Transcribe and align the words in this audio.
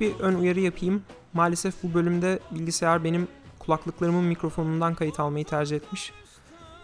Bir 0.00 0.20
ön 0.20 0.34
uyarı 0.34 0.60
yapayım. 0.60 1.02
Maalesef 1.32 1.82
bu 1.82 1.94
bölümde 1.94 2.38
bilgisayar 2.50 3.04
benim 3.04 3.28
kulaklıklarımın 3.58 4.24
mikrofonundan 4.24 4.94
kayıt 4.94 5.20
almayı 5.20 5.44
tercih 5.44 5.76
etmiş. 5.76 6.12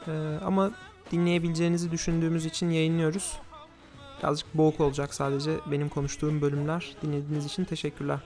Ee, 0.09 0.13
ama 0.45 0.71
dinleyebileceğinizi 1.13 1.91
düşündüğümüz 1.91 2.47
için 2.47 2.71
yayınlıyoruz. 2.71 3.39
Birazcık 4.19 4.55
boğuk 4.55 4.81
olacak 4.81 5.15
sadece 5.15 5.51
benim 5.71 5.89
konuştuğum 5.89 6.41
bölümler. 6.41 6.97
Dinlediğiniz 7.03 7.47
için 7.47 7.65
teşekkürler. 7.65 8.19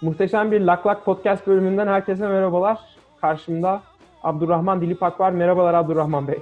Muhteşem 0.00 0.52
bir 0.52 0.60
Lak 0.60 0.86
Lak 0.86 1.04
Podcast 1.04 1.46
bölümünden 1.46 1.86
herkese 1.86 2.28
merhabalar. 2.28 2.78
Karşımda 3.20 3.82
Abdurrahman 4.22 4.80
Dilipak 4.80 5.20
var. 5.20 5.30
Merhabalar 5.30 5.74
Abdurrahman 5.74 6.28
Bey. 6.28 6.38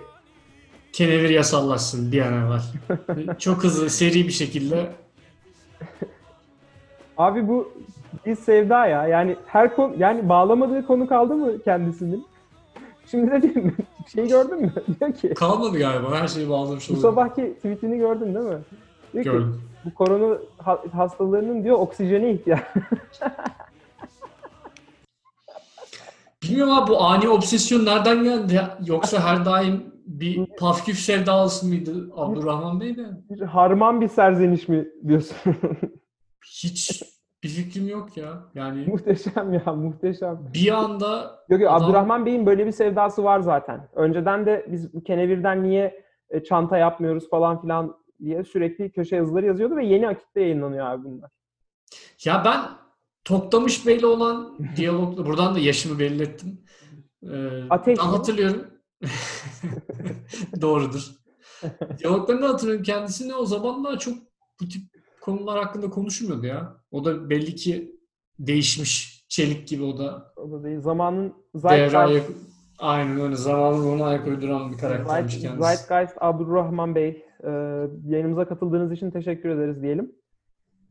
Kenevir 0.93 1.31
yasallaşsın 1.31 2.13
bir 2.13 2.21
an 2.21 2.33
evvel. 2.35 2.63
Çok 3.39 3.65
hızlı, 3.65 3.91
seri 3.91 4.27
bir 4.27 4.33
şekilde. 4.33 4.91
Abi 7.19 7.49
bu 7.49 7.73
bir 8.27 8.37
sevda 8.37 8.87
ya. 8.87 9.07
Yani 9.07 9.37
her 9.47 9.77
konu 9.77 9.95
yani 9.99 10.29
bağlamadığı 10.29 10.87
konu 10.87 11.07
kaldı 11.07 11.35
mı 11.35 11.63
kendisinin? 11.65 12.27
Şimdi 13.11 13.31
de 13.43 13.61
mi? 13.61 13.75
Şeyi 14.15 14.29
gördün 14.29 14.61
mü? 14.61 14.73
Diyor 15.01 15.13
ki. 15.15 15.35
Kalmadı 15.35 15.79
galiba. 15.79 16.21
Her 16.21 16.29
şeyi 16.29 16.49
bağlamış 16.51 16.91
Bu 16.91 16.97
sabahki 16.97 17.55
tweetini 17.57 17.99
gördün 17.99 18.35
değil 18.35 18.47
mi? 18.47 18.59
Diyor 19.13 19.25
ki, 19.25 19.31
Gördüm. 19.31 19.63
bu 19.85 19.95
korona 19.95 20.39
ha- 20.59 20.83
hastalarının 20.93 21.65
diyor 21.65 21.79
oksijene 21.79 22.33
ihtiyacı. 22.33 22.65
Bilmiyorum 26.43 26.73
abi 26.73 26.91
bu 26.91 27.03
ani 27.03 27.29
obsesyon 27.29 27.85
nereden 27.85 28.25
geldi 28.25 28.55
ya? 28.55 28.79
Yoksa 28.87 29.21
her 29.21 29.45
daim 29.45 29.85
bir 30.11 30.47
pafküf 30.59 30.99
sevdalısı 30.99 31.67
mıydı 31.67 32.11
Abdurrahman 32.17 32.81
Bey 32.81 32.97
de? 32.97 33.07
Bir 33.31 33.41
harman 33.41 34.01
bir 34.01 34.09
serzeniş 34.09 34.69
mi 34.69 34.89
diyorsun? 35.09 35.37
Hiç 36.45 37.03
bir 37.43 37.49
fikrim 37.49 37.89
yok 37.89 38.17
ya. 38.17 38.43
Yani 38.55 38.85
muhteşem 38.87 39.53
ya 39.53 39.73
muhteşem. 39.75 40.51
bir 40.55 40.71
anda 40.79 41.41
Yok 41.49 41.61
yok 41.61 41.71
Adam- 41.73 41.83
Abdurrahman 41.85 42.27
Bey'in 42.27 42.47
böyle 42.47 42.67
bir 42.67 42.73
sevdası 42.73 43.25
var 43.25 43.41
zaten. 43.41 43.89
Önceden 43.95 44.47
de 44.47 44.67
biz 44.73 44.89
kenevirden 45.07 45.63
niye 45.63 46.05
e, 46.31 46.43
çanta 46.43 46.77
yapmıyoruz 46.79 47.31
falan 47.31 47.61
filan 47.63 47.97
diye 48.25 48.45
sürekli 48.45 48.93
köşe 48.93 49.17
yazıları 49.17 49.47
yazıyordu 49.47 49.77
ve 49.77 49.87
yeni 49.87 50.09
akitte 50.09 50.41
yayınlanıyor 50.41 50.87
abi 50.87 51.05
bunlar. 51.05 51.31
ya 52.25 52.43
ben 52.45 52.61
Toktamış 53.25 53.87
Bey'le 53.87 54.05
olan 54.05 54.59
diyalogla 54.77 55.27
buradan 55.27 55.55
da 55.55 55.59
yaşımı 55.59 55.99
belli 55.99 56.23
ettim. 56.23 56.61
Ee, 57.23 57.29
Ateş 57.71 57.99
hatırlıyorum. 57.99 58.65
Doğrudur. 60.61 61.11
Diyaloglarını 61.99 62.47
hatırlıyorum. 62.47 62.83
Kendisine 62.83 63.35
o 63.35 63.47
zamanlar 63.47 63.99
çok 63.99 64.15
bu 64.61 64.69
tip 64.69 64.83
konular 65.21 65.65
hakkında 65.65 65.91
konuşmuyordu 65.91 66.47
ya. 66.47 66.77
O 66.91 67.05
da 67.05 67.31
belli 67.31 67.55
ki 67.55 67.97
değişmiş. 68.39 69.21
Çelik 69.29 69.69
gibi 69.69 69.83
o 69.83 69.99
da. 69.99 70.33
O 70.37 70.53
da 70.53 70.65
değil. 70.65 70.81
Zamanın. 70.81 71.35
Zeitgeist, 71.55 72.31
Aynen 72.79 73.21
öyle. 73.21 73.37
Zamanın 73.37 73.87
ona 73.87 74.05
ayak 74.07 74.27
uyduran 74.27 74.73
bir 74.73 74.79
karaktermiş 74.79 75.35
Zeit- 75.35 75.43
kendisi. 75.43 75.67
Zeitgeist 75.69 76.17
Abdurrahman 76.21 76.95
Bey. 76.95 77.25
e, 77.45 77.51
yayınımıza 78.07 78.49
katıldığınız 78.49 78.93
için 78.93 79.11
teşekkür 79.11 79.49
ederiz 79.49 79.83
diyelim. 79.83 80.13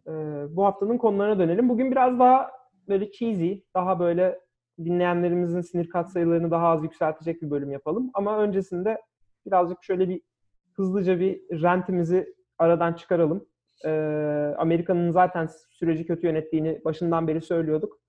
E, 0.07 0.11
bu 0.55 0.65
haftanın 0.65 0.97
konularına 0.97 1.39
dönelim. 1.39 1.69
Bugün 1.69 1.91
biraz 1.91 2.19
daha 2.19 2.51
böyle 2.87 3.11
cheesy, 3.11 3.53
daha 3.75 3.99
böyle 3.99 4.39
dinleyenlerimizin 4.85 5.61
sinir 5.61 5.89
katsayılarını 5.89 6.51
daha 6.51 6.67
az 6.67 6.83
yükseltecek 6.83 7.41
bir 7.41 7.51
bölüm 7.51 7.71
yapalım. 7.71 8.11
Ama 8.13 8.37
öncesinde 8.37 9.01
birazcık 9.45 9.83
şöyle 9.83 10.09
bir 10.09 10.21
hızlıca 10.73 11.19
bir 11.19 11.61
rentimizi 11.61 12.35
aradan 12.57 12.93
çıkaralım. 12.93 13.45
E, 13.85 13.89
Amerika'nın 14.57 15.11
zaten 15.11 15.49
süreci 15.69 16.05
kötü 16.05 16.27
yönettiğini 16.27 16.81
başından 16.85 17.27
beri 17.27 17.41
söylüyorduk. 17.41 17.99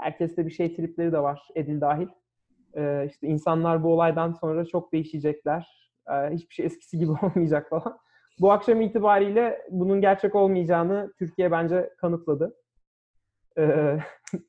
Herkeste 0.00 0.46
bir 0.46 0.50
şey 0.50 0.76
tripleri 0.76 1.12
de 1.12 1.18
var, 1.18 1.48
Edil 1.54 1.80
dahil. 1.80 2.08
Ee, 2.76 3.06
işte 3.10 3.26
insanlar 3.26 3.82
bu 3.82 3.92
olaydan 3.92 4.32
sonra 4.32 4.64
çok 4.64 4.92
değişecekler. 4.92 5.90
Ee, 6.10 6.30
hiçbir 6.30 6.54
şey 6.54 6.66
eskisi 6.66 6.98
gibi 6.98 7.12
olmayacak 7.22 7.68
falan. 7.70 7.98
Bu 8.40 8.52
akşam 8.52 8.80
itibariyle 8.80 9.66
bunun 9.70 10.00
gerçek 10.00 10.34
olmayacağını 10.34 11.12
Türkiye 11.18 11.50
bence 11.50 11.90
kanıtladı. 11.98 12.56
Ee, 13.58 13.98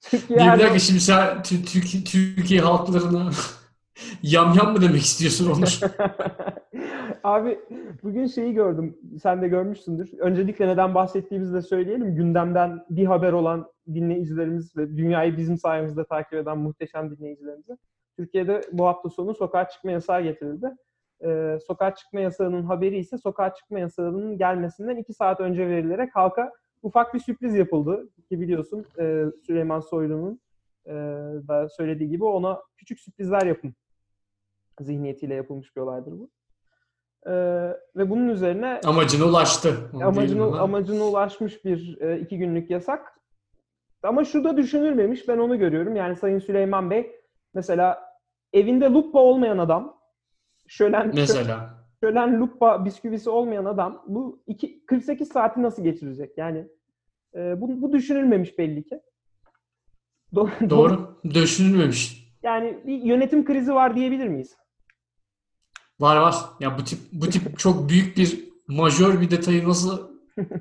Türkiye 0.01 0.39
Bir 0.39 0.59
dakika 0.59 0.79
şimdi 0.79 0.99
sen 0.99 1.37
Tü- 1.37 2.03
Türkiye, 2.05 2.61
halklarına 2.61 3.29
yamyam 4.23 4.73
mı 4.73 4.81
demek 4.81 5.01
istiyorsun 5.01 5.51
Onur? 5.51 5.79
Abi 7.23 7.59
bugün 8.03 8.27
şeyi 8.27 8.53
gördüm. 8.53 8.97
Sen 9.23 9.41
de 9.41 9.47
görmüşsündür. 9.47 10.09
Öncelikle 10.19 10.67
neden 10.67 10.95
bahsettiğimizi 10.95 11.53
de 11.53 11.61
söyleyelim. 11.61 12.15
Gündemden 12.15 12.85
bir 12.89 13.05
haber 13.05 13.33
olan 13.33 13.67
dinleyicilerimiz 13.93 14.77
ve 14.77 14.97
dünyayı 14.97 15.37
bizim 15.37 15.57
sayemizde 15.57 16.05
takip 16.05 16.33
eden 16.33 16.57
muhteşem 16.57 17.17
dinleyicilerimize. 17.17 17.77
Türkiye'de 18.17 18.61
bu 18.71 18.85
hafta 18.85 19.09
sonu 19.09 19.35
sokağa 19.35 19.69
çıkma 19.69 19.91
yasağı 19.91 20.21
getirildi. 20.21 20.67
Ee, 21.25 21.57
sokağa 21.67 21.95
çıkma 21.95 22.19
yasağının 22.19 22.63
haberi 22.63 22.97
ise 22.97 23.17
sokağa 23.17 23.53
çıkma 23.53 23.79
yasağının 23.79 24.37
gelmesinden 24.37 24.97
iki 24.97 25.13
saat 25.13 25.39
önce 25.39 25.67
verilerek 25.67 26.15
halka 26.15 26.51
ufak 26.83 27.13
bir 27.13 27.19
sürpriz 27.19 27.55
yapıldı. 27.55 28.09
Ki 28.29 28.41
biliyorsun 28.41 28.85
e, 28.99 29.25
Süleyman 29.45 29.79
Soylu'nun 29.79 30.39
e, 30.85 30.93
da 31.47 31.69
söylediği 31.69 32.09
gibi 32.09 32.23
ona 32.23 32.61
küçük 32.77 32.99
sürprizler 32.99 33.45
yapın 33.45 33.75
zihniyetiyle 34.79 35.33
yapılmış 35.33 35.75
bir 35.75 35.81
olaydır 35.81 36.11
bu. 36.11 36.29
Ee, 37.27 37.31
ve 37.95 38.09
bunun 38.09 38.29
üzerine 38.29 38.81
Amacına 38.85 39.25
ulaştı. 39.25 39.89
Onu 39.93 40.05
amacına, 40.05 40.45
ama. 40.45 40.59
amacına 40.59 41.03
ulaşmış 41.03 41.65
bir 41.65 42.01
e, 42.01 42.19
iki 42.19 42.37
günlük 42.37 42.69
yasak. 42.69 43.19
Ama 44.03 44.23
şu 44.23 44.43
da 44.43 44.57
düşünülmemiş. 44.57 45.27
Ben 45.27 45.37
onu 45.37 45.59
görüyorum. 45.59 45.95
Yani 45.95 46.15
Sayın 46.15 46.39
Süleyman 46.39 46.89
Bey 46.89 47.15
mesela 47.53 48.03
evinde 48.53 48.85
lupa 48.85 49.19
olmayan 49.19 49.57
adam 49.57 49.97
şölen, 50.67 51.11
Mesela. 51.15 51.84
Şölen 52.05 52.39
lupa 52.39 52.85
bisküvisi 52.85 53.29
olmayan 53.29 53.65
adam 53.65 54.03
bu 54.07 54.43
iki, 54.47 54.85
48 54.85 55.27
saati 55.27 55.61
nasıl 55.61 55.83
geçirecek? 55.83 56.37
Yani 56.37 56.67
e, 57.35 57.61
bu, 57.61 57.81
bu 57.81 57.93
düşünülmemiş 57.93 58.57
belli 58.59 58.83
ki. 58.83 58.99
Do- 60.33 60.69
Doğru. 60.69 61.19
Düşünülmemiş. 61.33 62.25
Yani 62.43 62.77
bir 62.87 62.97
yönetim 63.01 63.45
krizi 63.45 63.73
var 63.73 63.95
diyebilir 63.95 64.27
miyiz? 64.27 64.57
Var 65.99 66.17
var. 66.17 66.35
Ya 66.59 66.77
bu 66.77 66.83
tip 66.83 66.99
bu 67.13 67.29
tip 67.29 67.57
çok 67.59 67.89
büyük 67.89 68.17
bir 68.17 68.49
majör 68.67 69.21
bir 69.21 69.31
detayı 69.31 69.67
nasıl 69.69 70.15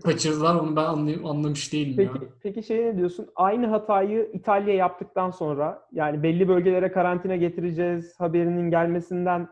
kaçırdılar 0.05 0.55
onu 0.55 0.77
ben 0.77 0.85
anlay- 0.85 1.29
anlamış 1.31 1.73
değilim 1.73 2.05
ya. 2.05 2.13
Peki, 2.13 2.33
peki 2.43 2.63
şey 2.63 2.87
ne 2.87 2.97
diyorsun? 2.97 3.27
Aynı 3.37 3.67
hatayı 3.67 4.31
İtalya 4.33 4.75
yaptıktan 4.75 5.31
sonra 5.31 5.87
yani 5.93 6.23
belli 6.23 6.49
bölgelere 6.49 6.93
karantina 6.93 7.37
getireceğiz 7.37 8.21
haberinin 8.21 8.71
gelmesinden 8.71 9.49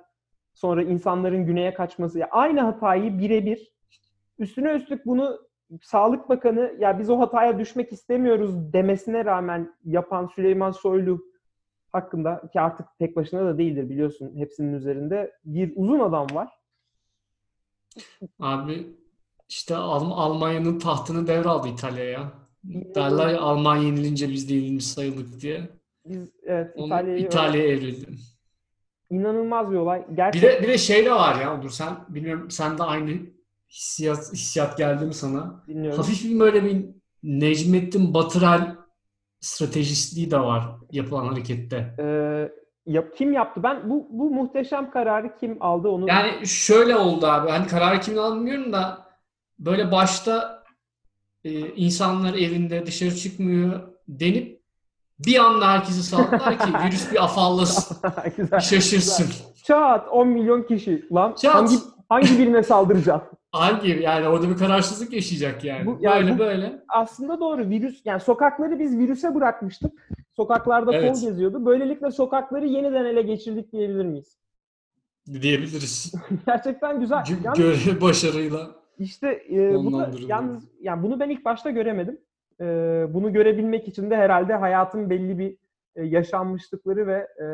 sonra 0.54 0.82
insanların 0.82 1.46
güneye 1.46 1.74
kaçması. 1.74 2.18
Ya 2.18 2.28
aynı 2.30 2.60
hatayı 2.60 3.18
birebir 3.18 3.72
üstüne 4.38 4.72
üstlük 4.72 5.06
bunu 5.06 5.38
Sağlık 5.82 6.28
Bakanı 6.28 6.74
ya 6.78 6.98
biz 6.98 7.10
o 7.10 7.18
hataya 7.18 7.58
düşmek 7.58 7.92
istemiyoruz 7.92 8.72
demesine 8.72 9.24
rağmen 9.24 9.74
yapan 9.84 10.26
Süleyman 10.26 10.70
Soylu 10.70 11.24
hakkında 11.92 12.42
ki 12.52 12.60
artık 12.60 12.86
tek 12.98 13.16
başına 13.16 13.44
da 13.44 13.58
değildir 13.58 13.90
biliyorsun 13.90 14.32
hepsinin 14.36 14.72
üzerinde 14.72 15.32
bir 15.44 15.72
uzun 15.76 16.00
adam 16.00 16.26
var. 16.34 16.48
Abi 18.40 18.86
işte 19.48 19.74
Alm- 19.74 20.12
Almanya'nın 20.12 20.78
tahtını 20.78 21.26
devraldı 21.26 21.68
İtalya'ya. 21.68 22.32
Derler 22.64 23.28
ya 23.28 23.40
Almanya 23.40 23.82
yenilince 23.82 24.28
biz 24.28 24.50
de 24.50 24.54
yenilmiş 24.54 24.86
sayıldık 24.86 25.40
diye. 25.40 25.68
Biz 26.06 26.32
evet 26.42 26.74
İtalya'ya 27.18 27.68
evrildi. 27.68 28.06
İnanılmaz 29.12 29.70
bir 29.70 29.76
olay. 29.76 30.04
Bir 30.10 30.16
Gerçekten 30.16 30.50
de 30.50 30.62
bir 30.62 30.68
de 30.68 30.78
şey 30.78 31.04
de 31.04 31.12
var 31.12 31.40
ya 31.40 31.54
Onur 31.54 31.70
sen 31.70 31.96
bilmiyorum 32.08 32.50
sen 32.50 32.78
de 32.78 32.82
aynı 32.82 33.10
hissiyat 33.70 34.32
hissiyat 34.32 34.78
geldi 34.78 35.06
mi 35.06 35.14
sana? 35.14 35.64
dinliyorum. 35.68 35.96
Hafif 35.98 36.24
bir 36.24 36.40
böyle 36.40 36.64
bir 36.64 36.86
Necmettin 37.22 38.14
Batırel 38.14 38.76
stratejistliği 39.40 40.30
de 40.30 40.38
var 40.38 40.64
yapılan 40.92 41.26
harekette. 41.26 41.94
Ee, 41.98 42.52
yap, 42.86 43.06
kim 43.16 43.32
yaptı? 43.32 43.62
Ben 43.62 43.90
bu 43.90 44.08
bu 44.10 44.30
muhteşem 44.30 44.90
kararı 44.90 45.36
kim 45.40 45.56
aldı 45.60 45.88
onu 45.88 46.08
Yani 46.08 46.46
şöyle 46.46 46.96
oldu 46.96 47.26
abi. 47.26 47.50
Hani 47.50 47.66
kararı 47.66 48.00
kimin 48.00 48.18
aldı 48.18 48.36
bilmiyorum 48.36 48.72
da 48.72 49.08
böyle 49.58 49.92
başta 49.92 50.62
e, 51.44 51.50
insanlar 51.60 52.34
evinde 52.34 52.86
dışarı 52.86 53.16
çıkmıyor 53.16 53.80
denip 54.08 54.61
bir 55.26 55.38
anda 55.38 55.68
herkesi 55.72 56.02
saldılar 56.02 56.58
ki 56.58 56.64
virüs 56.86 57.12
bir 57.12 57.24
afallasın, 57.24 57.96
güzel. 58.36 58.60
şaşırsın. 58.60 59.26
güzel. 59.26 59.42
Çat 59.64 60.08
10 60.10 60.28
milyon 60.28 60.62
kişi. 60.62 61.04
Lan 61.12 61.34
Çat. 61.42 61.54
hangi 61.54 61.74
hangi 62.08 62.38
birine 62.38 62.62
saldıracaksın? 62.62 63.38
Hangi 63.52 63.88
yani 63.90 64.28
orada 64.28 64.48
bir 64.48 64.56
kararsızlık 64.56 65.12
yaşayacak 65.12 65.64
yani. 65.64 65.86
Bu- 65.86 65.98
yani 66.00 66.20
böyle 66.22 66.34
bu- 66.34 66.38
böyle. 66.38 66.82
Aslında 66.88 67.40
doğru. 67.40 67.68
Virüs 67.68 68.00
yani 68.04 68.20
sokakları 68.20 68.78
biz 68.78 68.98
virüse 68.98 69.34
bırakmıştık. 69.34 69.92
Sokaklarda 70.36 70.94
Evet. 70.94 71.14
kol 71.14 71.20
geziyordu. 71.28 71.66
Böylelikle 71.66 72.10
sokakları 72.10 72.66
yeniden 72.66 73.04
ele 73.04 73.22
geçirdik 73.22 73.72
diyebilir 73.72 74.04
miyiz? 74.04 74.36
diyebiliriz. 75.42 76.12
Gerçekten 76.46 77.00
güzel. 77.00 77.18
Gö- 77.18 77.56
Görev 77.56 78.00
başarıyla. 78.00 78.70
işte 78.98 79.28
e, 79.28 79.72
Sonlandırılıyor. 79.72 80.28
yalnız 80.28 80.64
yani 80.80 81.02
bunu 81.02 81.20
ben 81.20 81.30
ilk 81.30 81.44
başta 81.44 81.70
göremedim. 81.70 82.18
E, 82.60 82.64
bunu 83.14 83.32
görebilmek 83.32 83.88
için 83.88 84.10
de 84.10 84.16
herhalde 84.16 84.54
hayatın 84.54 85.10
belli 85.10 85.38
bir 85.38 85.56
e, 85.96 86.04
yaşanmışlıkları 86.04 87.06
ve 87.06 87.18
e, 87.38 87.46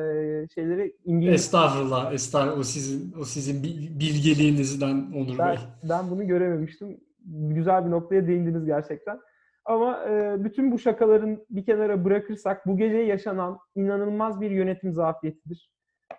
şeyleri 0.54 0.96
İngiliz 1.04 1.34
Estağfurullah, 1.34 2.12
estağfurullah. 2.12 2.58
O 2.58 2.62
sizin 2.62 3.12
o 3.20 3.24
sizin 3.24 3.62
bi- 3.62 4.00
bilgeliğinizden 4.00 4.94
Onur 5.16 5.38
Ben, 5.38 5.48
Bey. 5.48 5.56
ben 5.88 6.10
bunu 6.10 6.26
görememiştim. 6.26 7.00
Güzel 7.26 7.86
bir 7.86 7.90
noktaya 7.90 8.26
değindiniz 8.26 8.64
gerçekten. 8.64 9.20
Ama 9.64 10.04
e, 10.08 10.36
bütün 10.44 10.72
bu 10.72 10.78
şakaların 10.78 11.38
bir 11.50 11.64
kenara 11.64 12.04
bırakırsak 12.04 12.66
bu 12.66 12.76
gece 12.76 12.96
yaşanan 12.96 13.58
inanılmaz 13.74 14.40
bir 14.40 14.50
yönetim 14.50 14.92
zafiyetidir. 14.92 15.70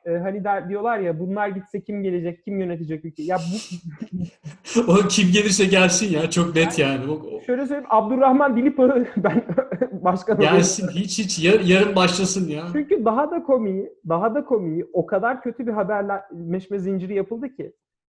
E, 0.06 0.12
hani 0.18 0.44
der, 0.44 0.70
diyorlar 0.70 1.00
ya 1.00 1.20
bunlar 1.20 1.48
gitse 1.48 1.82
kim 1.82 2.04
gelecek, 2.04 2.44
kim 2.44 2.60
yönetecek 2.60 3.06
ülkeyi? 3.06 3.28
Ya 3.30 3.38
bu 3.38 3.58
O 4.92 4.96
kim 5.08 5.32
gelirse 5.32 5.66
gelsin 5.66 6.12
ya 6.12 6.30
çok 6.30 6.56
net 6.56 6.80
yani. 6.80 7.12
O, 7.12 7.14
o- 7.14 7.42
şöyle 7.42 7.62
söyleyeyim 7.62 7.88
Abdurrahman 7.90 8.58
Dilipağ'ı 8.58 9.08
ben 9.18 9.44
başkan 9.92 10.40
gelsin 10.40 10.88
hiç 10.88 11.20
hiç 11.20 11.46
yar- 11.46 11.60
yarın 11.60 11.96
başlasın 11.96 12.48
ya. 12.50 12.64
Çünkü 12.74 13.06
daha 13.06 13.32
da 13.32 13.44
komiği, 13.44 13.94
daha 14.10 14.36
da 14.36 14.46
komiği 14.46 14.86
o 14.94 15.06
kadar 15.06 15.42
kötü 15.42 15.68
bir 15.68 15.72
haberleşme 15.72 16.80
zinciri 16.80 17.16
yapıldı 17.16 17.50
ki 17.56 17.74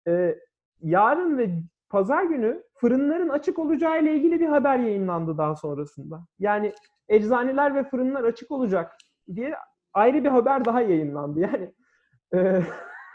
e, 0.07 0.35
yarın 0.81 1.38
ve 1.38 1.50
pazar 1.89 2.23
günü 2.23 2.63
fırınların 2.77 3.29
açık 3.29 3.59
olacağı 3.59 4.01
ile 4.03 4.15
ilgili 4.15 4.39
bir 4.39 4.47
haber 4.47 4.79
yayınlandı 4.79 5.38
daha 5.38 5.56
sonrasında. 5.56 6.25
Yani 6.39 6.73
eczaneler 7.09 7.75
ve 7.75 7.83
fırınlar 7.83 8.23
açık 8.23 8.51
olacak 8.51 8.97
diye 9.35 9.53
ayrı 9.93 10.23
bir 10.23 10.29
haber 10.29 10.65
daha 10.65 10.81
yayınlandı. 10.81 11.39
Yani 11.39 11.73
e, 12.35 12.61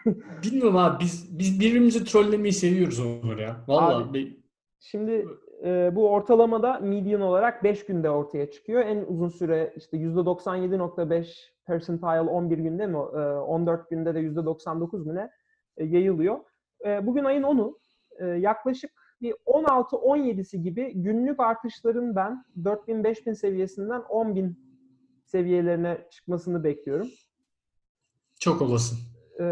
Bilmiyorum 0.42 0.76
abi 0.76 1.04
biz 1.04 1.38
biz 1.38 1.60
birbirimizi 1.60 2.04
trollemeyi 2.04 2.52
seviyoruz 2.52 3.00
Onur 3.00 3.38
ya. 3.38 3.56
Vallahi 3.68 4.04
Abi, 4.04 4.40
Şimdi 4.80 5.26
e, 5.64 5.90
bu 5.94 6.10
ortalamada 6.10 6.78
median 6.78 7.20
olarak 7.20 7.64
5 7.64 7.86
günde 7.86 8.10
ortaya 8.10 8.50
çıkıyor. 8.50 8.80
En 8.80 9.04
uzun 9.08 9.28
süre 9.28 9.72
işte 9.76 9.96
%97.5 9.96 11.26
percentile 11.66 12.20
11 12.20 12.58
günde 12.58 12.86
mi? 12.86 12.96
e, 12.96 12.98
14 12.98 13.90
günde 13.90 14.14
de 14.14 14.20
%99 14.20 15.04
mu 15.04 15.14
ne 15.14 15.30
e, 15.76 15.84
yayılıyor. 15.84 16.38
E, 16.86 17.06
bugün 17.06 17.24
ayın 17.24 17.42
10'u. 17.42 17.78
E, 18.18 18.26
yaklaşık 18.26 18.90
bir 19.22 19.32
16-17'si 19.46 20.56
gibi 20.56 20.92
günlük 20.94 21.40
artışların 21.40 22.16
ben 22.16 22.44
4000-5000 22.62 23.34
seviyesinden 23.34 24.00
10.000 24.00 24.54
seviyelerine 25.26 25.98
çıkmasını 26.10 26.64
bekliyorum. 26.64 27.06
çok 28.40 28.62
olasın. 28.62 28.98
E, 29.40 29.44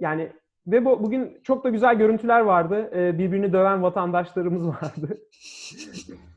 yani 0.00 0.32
ve 0.66 0.84
bu, 0.84 1.02
bugün 1.02 1.40
çok 1.42 1.64
da 1.64 1.68
güzel 1.68 1.98
görüntüler 1.98 2.40
vardı. 2.40 2.90
E, 2.94 3.18
birbirini 3.18 3.52
döven 3.52 3.82
vatandaşlarımız 3.82 4.66
vardı. 4.66 5.08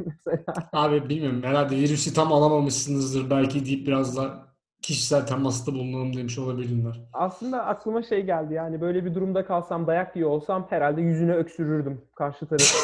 Mesela 0.06 0.44
Abi 0.74 1.10
bilmiyorum 1.10 1.44
herhalde 1.44 1.76
virüsü 1.76 2.14
tam 2.14 2.34
alamamışsınızdır 2.34 3.30
belki 3.30 3.66
deyip 3.66 3.88
biraz 3.88 4.18
da 4.18 4.46
kişisel 4.82 5.28
temasta 5.28 5.74
bulunalım 5.74 6.18
demiş 6.18 6.38
olabilirler. 6.40 7.02
aslında 7.14 7.66
aklıma 7.66 8.04
şey 8.04 8.26
geldi 8.26 8.54
yani 8.54 8.82
böyle 8.82 9.06
bir 9.06 9.16
durumda 9.16 9.46
kalsam 9.46 9.88
dayak 9.88 10.16
yiyor 10.16 10.30
olsam 10.30 10.68
herhalde 10.70 11.02
yüzüne 11.02 11.34
öksürürdüm 11.34 12.02
karşı 12.16 12.46
tarafı. 12.46 12.78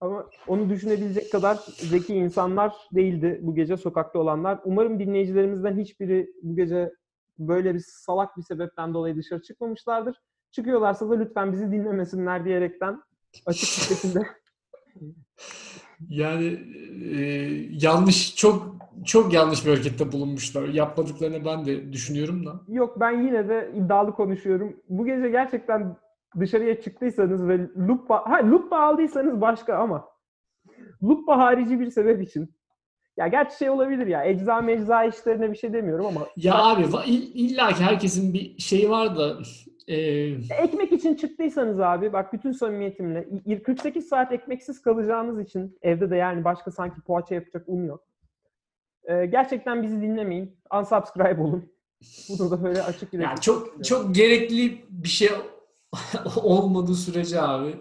Ama 0.00 0.26
onu 0.46 0.70
düşünebilecek 0.70 1.32
kadar 1.32 1.58
zeki 1.66 2.14
insanlar 2.14 2.72
değildi 2.94 3.40
bu 3.42 3.54
gece 3.54 3.76
sokakta 3.76 4.18
olanlar. 4.18 4.60
Umarım 4.64 4.98
dinleyicilerimizden 4.98 5.78
hiçbiri 5.78 6.30
bu 6.42 6.56
gece 6.56 6.92
böyle 7.38 7.74
bir 7.74 7.82
salak 7.86 8.36
bir 8.36 8.42
sebepten 8.42 8.94
dolayı 8.94 9.16
dışarı 9.16 9.42
çıkmamışlardır. 9.42 10.16
Çıkıyorlarsa 10.50 11.10
da 11.10 11.14
lütfen 11.14 11.52
bizi 11.52 11.72
dinlemesinler 11.72 12.44
diyerekten 12.44 13.02
açık 13.46 13.62
bir 13.62 13.96
şekilde 13.96 14.26
Yani 16.08 16.58
e, 17.14 17.20
yanlış 17.70 18.36
çok 18.36 18.76
çok 19.04 19.32
yanlış 19.32 19.66
bir 19.66 19.70
harekette 19.70 20.12
bulunmuşlar. 20.12 20.68
Yapmadıklarını 20.68 21.44
ben 21.44 21.66
de 21.66 21.92
düşünüyorum 21.92 22.46
da. 22.46 22.60
Yok 22.68 23.00
ben 23.00 23.22
yine 23.26 23.48
de 23.48 23.72
iddialı 23.76 24.12
konuşuyorum. 24.12 24.76
Bu 24.88 25.06
gece 25.06 25.28
gerçekten 25.28 25.96
dışarıya 26.40 26.80
çıktıysanız 26.80 27.48
ve 27.48 27.58
lupa, 27.88 28.16
ha 28.30 28.50
lupa 28.50 28.76
aldıysanız 28.78 29.40
başka 29.40 29.76
ama 29.76 30.08
lupa 31.02 31.38
harici 31.38 31.80
bir 31.80 31.90
sebep 31.90 32.22
için. 32.22 32.54
Ya 33.16 33.26
gerçi 33.28 33.56
şey 33.56 33.70
olabilir 33.70 34.06
ya 34.06 34.24
ecza 34.24 34.60
mecza 34.60 35.04
işlerine 35.04 35.50
bir 35.52 35.56
şey 35.56 35.72
demiyorum 35.72 36.06
ama 36.06 36.20
Ya 36.36 36.54
abi 36.64 36.82
illa 37.14 37.68
ki 37.68 37.82
herkesin 37.84 38.34
bir 38.34 38.58
şeyi 38.58 38.90
var 38.90 39.16
da 39.16 39.36
e, 39.88 39.96
ekmek 40.62 40.92
için 40.92 41.14
çıktıysanız 41.14 41.80
abi 41.80 42.12
bak 42.12 42.32
bütün 42.32 42.52
samimiyetimle 42.52 43.28
y- 43.46 43.62
48 43.62 44.08
saat 44.08 44.32
ekmeksiz 44.32 44.82
kalacağınız 44.82 45.40
için 45.40 45.78
evde 45.82 46.10
de 46.10 46.16
yani 46.16 46.44
başka 46.44 46.70
sanki 46.70 47.00
poğaça 47.00 47.34
yapacak 47.34 47.64
un 47.66 47.84
yok. 47.84 48.04
Ee, 49.04 49.26
gerçekten 49.26 49.82
bizi 49.82 50.00
dinlemeyin. 50.02 50.56
Unsubscribe 50.78 51.40
olun. 51.42 51.64
Bunu 52.28 52.50
da 52.50 52.64
böyle 52.64 52.82
açık 52.82 53.12
yürekli 53.12 53.28
yani 53.28 53.40
çok 53.40 53.84
çok 53.84 54.14
gerekli 54.14 54.84
bir 54.90 55.08
şey 55.08 55.28
olmadığı 56.42 56.94
sürece 56.94 57.42
abi 57.42 57.76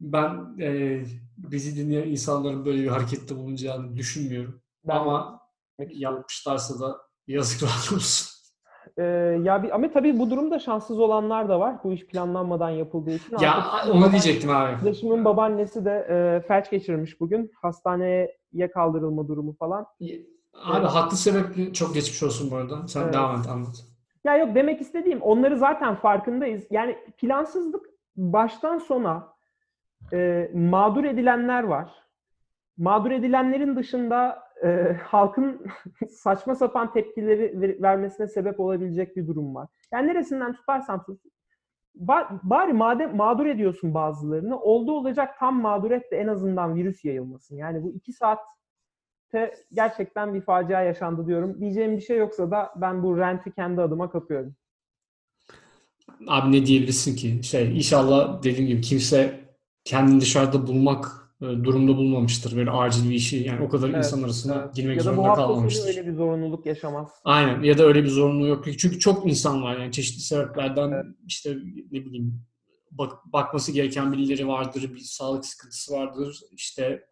ben 0.00 0.56
e, 0.60 1.00
bizi 1.36 1.76
dinleyen 1.76 2.08
insanların 2.08 2.64
böyle 2.64 2.82
bir 2.82 2.88
harekette 2.88 3.36
bulunacağını 3.36 3.96
düşünmüyorum. 3.96 4.60
Ben 4.84 4.96
Ama 4.96 5.40
yapmışlarsa 5.88 6.80
da 6.80 6.98
yazıklar 7.26 7.96
olsun. 7.96 8.40
Ee, 8.98 9.02
ya 9.42 9.62
bir, 9.62 9.74
ama 9.74 9.90
tabii 9.92 10.18
bu 10.18 10.30
durumda 10.30 10.58
şanssız 10.58 10.98
olanlar 10.98 11.48
da 11.48 11.60
var. 11.60 11.76
Bu 11.84 11.92
iş 11.92 12.06
planlanmadan 12.06 12.70
yapıldığı 12.70 13.14
için. 13.14 13.38
Ya 13.38 13.64
onu 13.92 14.00
baba- 14.02 14.10
diyecektim 14.10 14.50
abi. 14.50 14.56
Arkadaşımın 14.56 15.24
babaannesi 15.24 15.84
de 15.84 15.90
e, 16.10 16.46
felç 16.48 16.70
geçirmiş 16.70 17.20
bugün. 17.20 17.50
Hastaneye 17.62 18.38
kaldırılma 18.74 19.28
durumu 19.28 19.56
falan. 19.56 19.86
Abi 20.54 20.86
haklı 20.86 21.16
sebeple 21.16 21.72
çok 21.72 21.94
geçmiş 21.94 22.22
olsun 22.22 22.50
bu 22.50 22.56
arada. 22.56 22.88
Sen 22.88 23.02
Evet. 23.02 23.14
devam 23.14 23.40
et 23.40 23.48
anlat. 23.48 23.84
Ya 24.24 24.36
yok 24.36 24.54
demek 24.54 24.80
istediğim 24.80 25.22
onları 25.22 25.56
zaten 25.58 25.94
farkındayız. 25.94 26.66
Yani 26.70 26.98
plansızlık 27.18 27.86
baştan 28.16 28.78
sona 28.78 29.28
e, 30.12 30.50
mağdur 30.54 31.04
edilenler 31.04 31.62
var. 31.62 31.90
Mağdur 32.78 33.10
edilenlerin 33.10 33.76
dışında 33.76 34.42
e, 34.64 34.96
halkın 35.02 35.66
saçma 36.08 36.54
sapan 36.54 36.92
tepkileri 36.92 37.60
ver- 37.60 37.82
vermesine 37.82 38.26
sebep 38.26 38.60
olabilecek 38.60 39.16
bir 39.16 39.26
durum 39.26 39.54
var. 39.54 39.68
Yani 39.92 40.08
neresinden 40.08 40.52
tutarsan 40.52 41.02
tut. 41.04 41.20
ba- 42.00 42.40
Bari 42.42 42.72
madem 42.72 43.16
mağdur 43.16 43.46
ediyorsun 43.46 43.94
bazılarını, 43.94 44.60
oldu 44.60 44.92
olacak 44.92 45.38
tam 45.38 45.60
mağdur 45.60 45.90
et 45.90 46.12
de 46.12 46.16
en 46.20 46.26
azından 46.28 46.74
virüs 46.74 47.04
yayılmasın. 47.04 47.56
Yani 47.56 47.82
bu 47.82 47.90
iki 47.92 48.12
saatte 49.30 49.54
gerçekten 49.72 50.34
bir 50.34 50.40
facia 50.40 50.82
yaşandı 50.82 51.26
diyorum. 51.26 51.60
Diyeceğim 51.60 51.96
bir 51.96 52.02
şey 52.02 52.18
yoksa 52.18 52.50
da 52.50 52.70
ben 52.76 53.02
bu 53.02 53.18
renti 53.18 53.52
kendi 53.52 53.80
adıma 53.80 54.10
kapıyorum. 54.10 54.54
Abi 56.26 56.52
ne 56.52 56.66
diyebilirsin 56.66 57.16
ki? 57.16 57.40
Şey 57.42 57.76
inşallah 57.76 58.42
dediğim 58.42 58.68
gibi 58.68 58.80
kimse 58.80 59.40
kendini 59.84 60.20
dışarıda 60.20 60.66
bulmak 60.66 61.06
e, 61.40 61.44
durumda 61.44 61.96
bulmamıştır. 61.96 62.56
Böyle 62.56 62.70
acil 62.70 63.10
bir 63.10 63.14
işi 63.14 63.36
yani 63.36 63.62
o 63.62 63.68
kadar 63.68 63.88
Evet, 63.88 63.98
insan 63.98 64.22
arasında 64.22 64.62
Evet. 64.64 64.74
girmek 64.74 64.96
ya 64.98 65.04
da 65.04 65.10
bu 65.10 65.14
zorunda 65.14 65.28
hafta 65.28 65.42
sonu 65.42 65.52
kalmamıştır. 65.54 65.88
öyle 65.88 66.06
bir 66.06 66.12
zorunluluk 66.12 66.66
yaşamaz. 66.66 67.10
Aynen 67.24 67.62
ya 67.62 67.78
da 67.78 67.84
öyle 67.84 68.02
bir 68.02 68.08
zorunluluğu 68.08 68.46
yok. 68.48 68.64
Çünkü 68.78 68.98
çok 68.98 69.26
insan 69.26 69.62
var 69.62 69.76
yani 69.78 69.92
çeşitli 69.92 70.20
sebeplerden 70.20 70.92
Evet. 70.92 71.04
işte 71.26 71.56
ne 71.92 72.04
bileyim 72.04 72.42
bak, 72.90 73.12
bakması 73.32 73.72
gereken 73.72 74.12
birileri 74.12 74.48
vardır, 74.48 74.90
bir 74.94 74.98
sağlık 74.98 75.44
sıkıntısı 75.46 75.92
vardır, 75.94 76.40
işte 76.52 77.04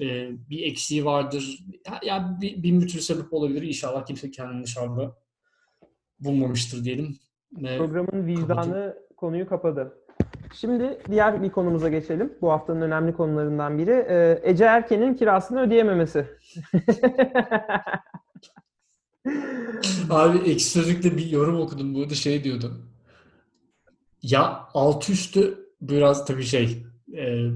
e, 0.00 0.30
bir 0.50 0.62
eksiği 0.62 1.04
vardır. 1.04 1.58
Ya, 1.86 2.00
ya 2.04 2.38
bir, 2.40 2.62
bin 2.62 2.80
bir 2.80 2.88
türlü 2.88 3.02
sebep 3.02 3.32
olabilir. 3.32 3.62
İnşallah 3.62 4.06
kimse 4.06 4.30
kendini 4.30 4.64
dışarıda 4.64 5.16
bulmamıştır 6.20 6.84
diyelim. 6.84 7.18
Ve 7.52 7.78
Programın 7.78 8.26
vicdanı 8.26 8.46
Kapadım. 8.46 8.94
konuyu 9.16 9.48
kapadı. 9.48 9.98
Şimdi 10.54 10.98
diğer 11.10 11.42
bir 11.42 11.50
konumuza 11.50 11.88
geçelim. 11.88 12.32
Bu 12.40 12.50
haftanın 12.52 12.80
önemli 12.80 13.12
konularından 13.12 13.78
biri. 13.78 14.06
Ee, 14.08 14.40
Ece 14.42 14.64
Erken'in 14.64 15.14
kirasını 15.14 15.60
ödeyememesi. 15.60 16.26
Abi 20.10 20.38
ekşi 20.38 20.64
sözlükte 20.64 21.16
bir 21.16 21.30
yorum 21.30 21.60
okudum 21.60 21.94
burada 21.94 22.14
şey 22.14 22.44
diyordu. 22.44 22.86
Ya 24.22 24.68
alt 24.74 25.10
üstü 25.10 25.68
biraz 25.80 26.26
tabii 26.26 26.42
şey 26.42 26.86
e, 27.16 27.48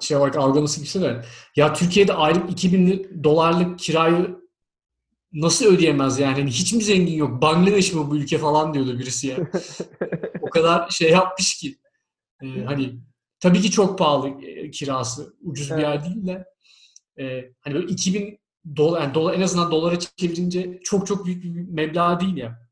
şey 0.00 0.16
olarak 0.16 0.36
algılaması 0.36 0.80
gitse 0.80 1.00
de 1.00 1.24
ya 1.56 1.72
Türkiye'de 1.72 2.14
aylık 2.14 2.50
2000 2.50 3.20
dolarlık 3.24 3.78
kirayı 3.78 4.40
nasıl 5.32 5.66
ödeyemez 5.66 6.18
yani? 6.18 6.34
Hani 6.34 6.50
hiç 6.50 6.72
mi 6.72 6.82
zengin 6.82 7.16
yok? 7.16 7.42
Bangladeş 7.42 7.92
mi 7.92 8.10
bu 8.10 8.16
ülke 8.16 8.38
falan 8.38 8.74
diyordu 8.74 8.98
birisi 8.98 9.26
ya. 9.26 9.36
o 10.40 10.50
kadar 10.50 10.90
şey 10.90 11.10
yapmış 11.10 11.58
ki. 11.58 11.78
E, 12.42 12.46
hani 12.64 13.00
tabii 13.40 13.60
ki 13.60 13.70
çok 13.70 13.98
pahalı 13.98 14.28
e, 14.44 14.70
kirası. 14.70 15.34
Ucuz 15.42 15.70
bir 15.70 15.74
Evet. 15.74 15.84
yer 15.84 16.04
değil 16.04 16.26
de 16.26 16.44
e, 17.22 17.52
hani 17.60 17.74
böyle 17.74 17.86
2000 17.86 18.40
dolar, 18.76 19.02
yani 19.02 19.14
dolar 19.14 19.34
en 19.34 19.40
azından 19.40 19.70
dolara 19.70 19.98
çevirince 19.98 20.80
çok 20.84 21.06
çok 21.06 21.26
büyük 21.26 21.44
bir 21.44 21.50
meblağ 21.50 22.20
değil 22.20 22.36
ya. 22.36 22.68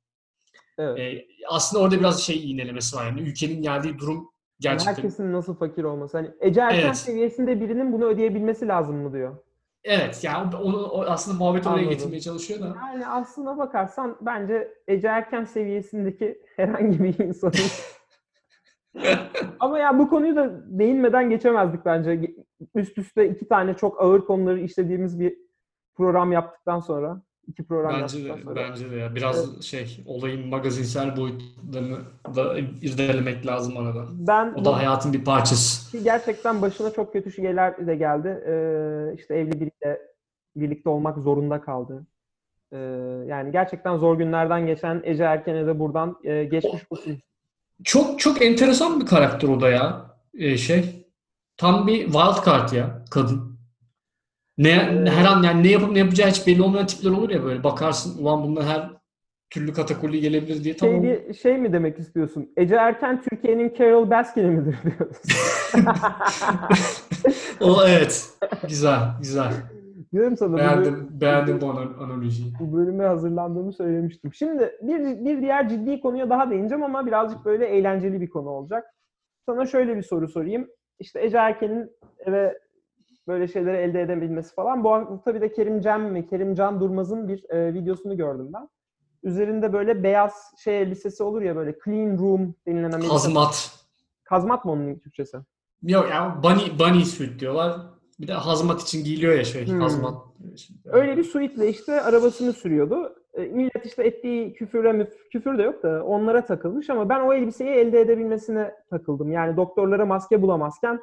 Evet. 0.78 0.98
E, 0.98 1.26
aslında 1.48 1.82
orada 1.82 1.98
biraz 1.98 2.22
şey 2.22 2.50
iğnelemesi 2.50 2.96
var. 2.96 3.06
Yani 3.06 3.20
ülkenin 3.20 3.62
geldiği 3.62 3.98
durum 3.98 4.30
gerçekten. 4.60 4.94
Herkesin 4.94 5.32
nasıl 5.32 5.54
fakir 5.54 5.84
olması. 5.84 6.16
Hani 6.18 6.30
Ece 6.40 6.60
Erken 6.60 6.84
Evet. 6.84 6.96
seviyesinde 6.96 7.60
birinin 7.60 7.92
bunu 7.92 8.04
ödeyebilmesi 8.04 8.68
lazım 8.68 8.96
mı 8.96 9.12
diyor. 9.12 9.36
Evet 9.84 10.24
yani 10.24 10.56
onu, 10.56 10.86
o 10.86 11.02
aslında 11.04 11.38
muhabbeti 11.38 11.68
oraya 11.68 11.74
Anladım. 11.74 11.90
getirmeye 11.90 12.20
çalışıyor 12.20 12.60
da. 12.60 12.76
Yani 12.86 13.06
aslına 13.06 13.58
bakarsan 13.58 14.16
bence 14.20 14.74
Ece 14.88 15.08
Erken 15.08 15.44
seviyesindeki 15.44 16.42
herhangi 16.56 17.02
bir 17.04 17.18
insanın 17.18 17.52
Ama 19.60 19.78
ya 19.78 19.98
bu 19.98 20.08
konuyu 20.08 20.36
da 20.36 20.50
değinmeden 20.78 21.30
geçemezdik 21.30 21.84
bence. 21.84 22.34
Üst 22.74 22.98
üste 22.98 23.28
iki 23.28 23.48
tane 23.48 23.74
çok 23.74 24.02
ağır 24.02 24.20
konuları 24.20 24.60
işlediğimiz 24.60 25.20
bir 25.20 25.38
program 25.94 26.32
yaptıktan 26.32 26.80
sonra. 26.80 27.22
İki 27.48 27.64
program 27.64 28.02
Bence 28.02 28.24
de, 28.24 28.28
sonra. 28.28 28.56
bence 28.56 28.90
de 28.90 28.96
ya. 28.96 29.14
Biraz 29.14 29.62
şey 29.62 30.02
olayın 30.06 30.48
magazinsel 30.48 31.16
boyutlarını 31.16 31.98
da 32.36 32.58
irdelemek 32.82 33.46
lazım 33.46 33.76
arada. 33.76 34.04
Ben 34.10 34.54
O 34.54 34.64
da 34.64 34.76
hayatın 34.76 35.12
bir 35.12 35.24
parçası. 35.24 35.90
Ki 35.90 36.04
gerçekten 36.04 36.62
başına 36.62 36.90
çok 36.90 37.12
kötü 37.12 37.32
şeyler 37.32 37.86
de 37.86 37.96
geldi. 37.96 38.28
Ee, 38.28 39.14
işte 39.18 39.34
evli 39.34 39.52
biriyle 39.52 40.00
birlikte 40.56 40.88
olmak 40.90 41.18
zorunda 41.18 41.60
kaldı. 41.60 42.06
Ee, 42.72 42.76
yani 43.26 43.52
gerçekten 43.52 43.96
zor 43.96 44.18
günlerden 44.18 44.66
geçen 44.66 45.02
Ece 45.04 45.24
Erken'e 45.24 45.66
de 45.66 45.78
buradan 45.78 46.16
e, 46.24 46.44
geçmiş 46.44 46.82
olsun. 46.90 47.18
Çok 47.84 48.20
çok 48.20 48.42
enteresan 48.42 49.00
bir 49.00 49.06
karakter 49.06 49.48
o 49.48 49.60
da 49.60 49.70
ya. 49.70 50.06
Ee, 50.34 50.56
şey 50.56 51.06
tam 51.56 51.86
bir 51.86 52.04
wild 52.04 52.44
card 52.46 52.72
ya 52.72 53.04
kadın. 53.10 53.47
Ne 54.58 54.68
Ee, 54.70 55.10
her 55.10 55.24
an 55.26 55.42
yani 55.42 55.62
ne 55.62 55.68
yapıp 55.68 55.92
ne 55.92 55.98
yapacağı 55.98 56.28
hiç 56.28 56.46
belli 56.46 56.62
olmayan 56.62 56.86
tipler 56.86 57.10
olur 57.10 57.30
ya 57.30 57.44
böyle 57.44 57.64
bakarsın 57.64 58.22
ulan 58.22 58.42
bunlar 58.42 58.64
her 58.64 58.90
türlü 59.50 59.72
katakulli 59.72 60.20
gelebilir 60.20 60.64
diye 60.64 60.74
Şey, 60.74 60.88
tamam. 60.88 61.02
diye- 61.02 61.32
şey 61.34 61.58
mi 61.58 61.72
demek 61.72 61.98
istiyorsun? 61.98 62.52
Ece 62.56 62.74
Erken 62.74 63.22
Türkiye'nin 63.30 63.74
Carol 63.78 64.10
Baskin'i 64.10 64.46
midir 64.50 64.76
diyorsun? 64.84 65.30
o 67.60 67.76
evet. 67.88 68.30
Güzel, 68.68 68.98
güzel. 69.20 69.52
Diyorum 70.12 70.36
sana 70.36 70.52
bu, 70.52 70.56
bölüm- 70.56 70.84
Beğendim, 70.84 71.08
beğendim 71.20 71.60
bu 71.60 71.70
ana- 71.70 72.04
analojiyi. 72.04 72.52
bu 72.60 72.76
bölüme 72.76 73.04
hazırlandığımı 73.04 73.72
söylemiştim. 73.72 74.34
Şimdi 74.34 74.72
bir, 74.82 75.24
bir 75.24 75.40
diğer 75.42 75.68
ciddi 75.68 76.00
konuya 76.00 76.30
daha 76.30 76.50
değineceğim 76.50 76.84
ama 76.84 77.06
birazcık 77.06 77.44
böyle 77.44 77.66
eğlenceli 77.66 78.20
bir 78.20 78.28
konu 78.30 78.48
olacak. 78.48 78.84
Sana 79.46 79.66
şöyle 79.66 79.96
bir 79.96 80.02
soru 80.02 80.28
sorayım. 80.28 80.68
İşte 81.00 81.24
Ece 81.24 81.38
Erken'in 81.38 81.90
eve 82.26 82.58
böyle 83.28 83.48
şeyleri 83.48 83.76
elde 83.76 84.02
edebilmesi 84.02 84.54
falan. 84.54 84.84
Bu 84.84 84.92
hafta 84.92 85.34
bir 85.34 85.40
de 85.40 85.52
Kerim 85.52 85.80
Cem 85.80 86.12
mi, 86.12 86.28
Kerim 86.28 86.54
Can 86.54 86.80
Durmaz'ın 86.80 87.28
bir 87.28 87.50
e, 87.50 87.74
videosunu 87.74 88.16
gördüm 88.16 88.50
ben. 88.52 88.68
Üzerinde 89.22 89.72
böyle 89.72 90.02
beyaz 90.02 90.32
şey 90.64 90.82
elbisesi 90.82 91.22
olur 91.22 91.42
ya 91.42 91.56
böyle 91.56 91.78
clean 91.84 92.18
room 92.18 92.54
denilen 92.66 92.92
Amerika. 92.92 93.14
Hazmat. 93.14 93.70
Kazmat 94.24 94.64
mı 94.64 94.72
onun 94.72 94.98
Türkçesi? 94.98 95.38
Yok 95.82 96.10
ya 96.10 96.40
bunny, 96.42 96.78
bunny 96.78 97.04
suit 97.04 97.40
diyorlar. 97.40 97.80
Bir 98.20 98.28
de 98.28 98.32
hazmat 98.32 98.82
için 98.82 99.04
giyiliyor 99.04 99.34
ya 99.34 99.44
şey. 99.44 99.66
Hmm. 99.66 99.80
Hazmat. 99.80 100.14
Öyle 100.84 101.16
bir 101.16 101.24
suitle 101.24 101.68
işte 101.68 102.00
arabasını 102.00 102.52
sürüyordu. 102.52 103.14
E, 103.34 103.42
millet 103.42 103.86
işte 103.86 104.04
ettiği 104.04 104.52
küfüre 104.52 104.92
müf, 104.92 105.28
küfür 105.32 105.58
de 105.58 105.62
yok 105.62 105.82
da 105.82 106.04
onlara 106.04 106.44
takılmış 106.46 106.90
ama 106.90 107.08
ben 107.08 107.20
o 107.20 107.32
elbiseyi 107.32 107.70
elde 107.70 108.00
edebilmesine 108.00 108.74
takıldım. 108.90 109.32
Yani 109.32 109.56
doktorlara 109.56 110.06
maske 110.06 110.42
bulamazken 110.42 111.00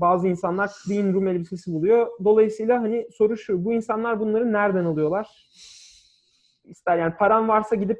bazı 0.00 0.28
insanlar 0.28 0.70
clean 0.86 1.12
room 1.14 1.28
elbisesi 1.28 1.72
buluyor. 1.72 2.06
Dolayısıyla 2.24 2.80
hani 2.82 3.08
soru 3.18 3.36
şu, 3.36 3.64
bu 3.64 3.72
insanlar 3.72 4.20
bunları 4.20 4.52
nereden 4.52 4.84
alıyorlar? 4.84 5.28
İster 6.64 6.98
yani 6.98 7.14
paran 7.18 7.48
varsa 7.48 7.76
gidip 7.76 7.98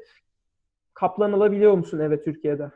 kaplan 0.93 1.31
alabiliyor 1.31 1.73
musun 1.73 1.99
eve 1.99 2.23
Türkiye'de? 2.23 2.71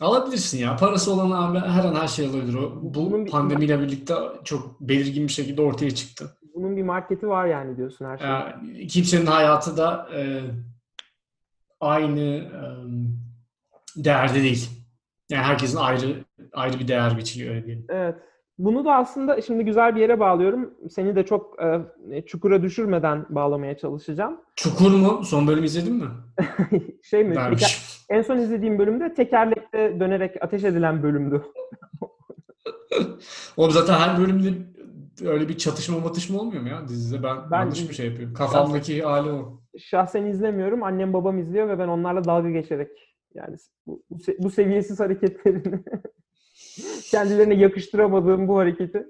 Alabilirsin 0.00 0.58
ya. 0.58 0.76
Parası 0.76 1.12
olan 1.12 1.30
abi 1.30 1.58
her 1.58 1.84
an 1.84 1.94
her 1.94 2.08
şey 2.08 2.26
alabilir. 2.26 2.54
Bu 2.54 2.94
Bunun 2.94 3.26
bir- 3.26 3.30
pandemiyle 3.30 3.80
birlikte 3.80 4.14
çok 4.44 4.80
belirgin 4.80 5.22
bir 5.26 5.32
şekilde 5.32 5.62
ortaya 5.62 5.90
çıktı. 5.90 6.36
Bunun 6.54 6.76
bir 6.76 6.82
marketi 6.82 7.28
var 7.28 7.46
yani 7.46 7.76
diyorsun 7.76 8.04
her 8.04 8.18
şey. 8.18 8.28
Yani 8.28 8.86
kimsenin 8.86 9.26
hayatı 9.26 9.76
da 9.76 10.08
e, 10.14 10.40
aynı 11.80 12.20
e, 12.20 12.60
değerde 14.04 14.42
değil. 14.42 14.70
Yani 15.30 15.42
herkesin 15.42 15.78
ayrı 15.78 16.24
ayrı 16.52 16.78
bir 16.78 16.88
değer 16.88 17.16
biçiyor 17.16 17.54
öyle 17.54 17.66
diyelim. 17.66 17.86
Evet. 17.88 18.14
Bunu 18.58 18.84
da 18.84 18.94
aslında 18.94 19.42
şimdi 19.42 19.64
güzel 19.64 19.96
bir 19.96 20.00
yere 20.00 20.20
bağlıyorum. 20.20 20.74
Seni 20.90 21.16
de 21.16 21.26
çok 21.26 21.56
e, 22.12 22.22
çukura 22.26 22.62
düşürmeden 22.62 23.26
bağlamaya 23.28 23.76
çalışacağım. 23.76 24.40
Çukur 24.56 24.90
mu? 24.90 25.24
Son 25.24 25.46
bölüm 25.46 25.64
izledin 25.64 25.94
mi? 25.94 26.06
şey 27.02 27.24
mi? 27.24 27.34
Teker- 27.34 28.04
en 28.08 28.22
son 28.22 28.38
izlediğim 28.38 28.78
bölümde 28.78 29.14
tekerlekte 29.14 30.00
dönerek 30.00 30.36
ateş 30.40 30.64
edilen 30.64 31.02
bölümdü. 31.02 31.42
Oğlum 33.56 33.70
zaten 33.70 33.94
her 33.94 34.18
bölümde 34.18 34.48
öyle 35.24 35.48
bir 35.48 35.58
çatışma 35.58 35.98
matışma 35.98 36.40
olmuyor 36.40 36.62
mu 36.62 36.68
ya 36.68 36.88
dizide? 36.88 37.22
Ben, 37.22 37.36
Ben- 37.50 37.58
yanlış 37.58 37.88
bir 37.88 37.94
şey 37.94 38.06
yapıyorum. 38.06 38.34
Kafamdaki 38.34 39.02
hali 39.02 39.30
o. 39.30 39.60
Şahsen 39.78 40.24
izlemiyorum. 40.24 40.82
Annem 40.82 41.12
babam 41.12 41.38
izliyor 41.38 41.68
ve 41.68 41.78
ben 41.78 41.88
onlarla 41.88 42.24
dalga 42.24 42.50
geçerek 42.50 43.15
yani 43.36 43.56
bu, 43.86 44.02
bu, 44.10 44.14
se- 44.18 44.36
bu 44.42 44.50
seviyesiz 44.50 45.00
hareketlerini 45.00 45.84
kendilerine 47.10 47.54
yakıştıramadığım 47.54 48.48
bu 48.48 48.58
hareketi 48.58 49.06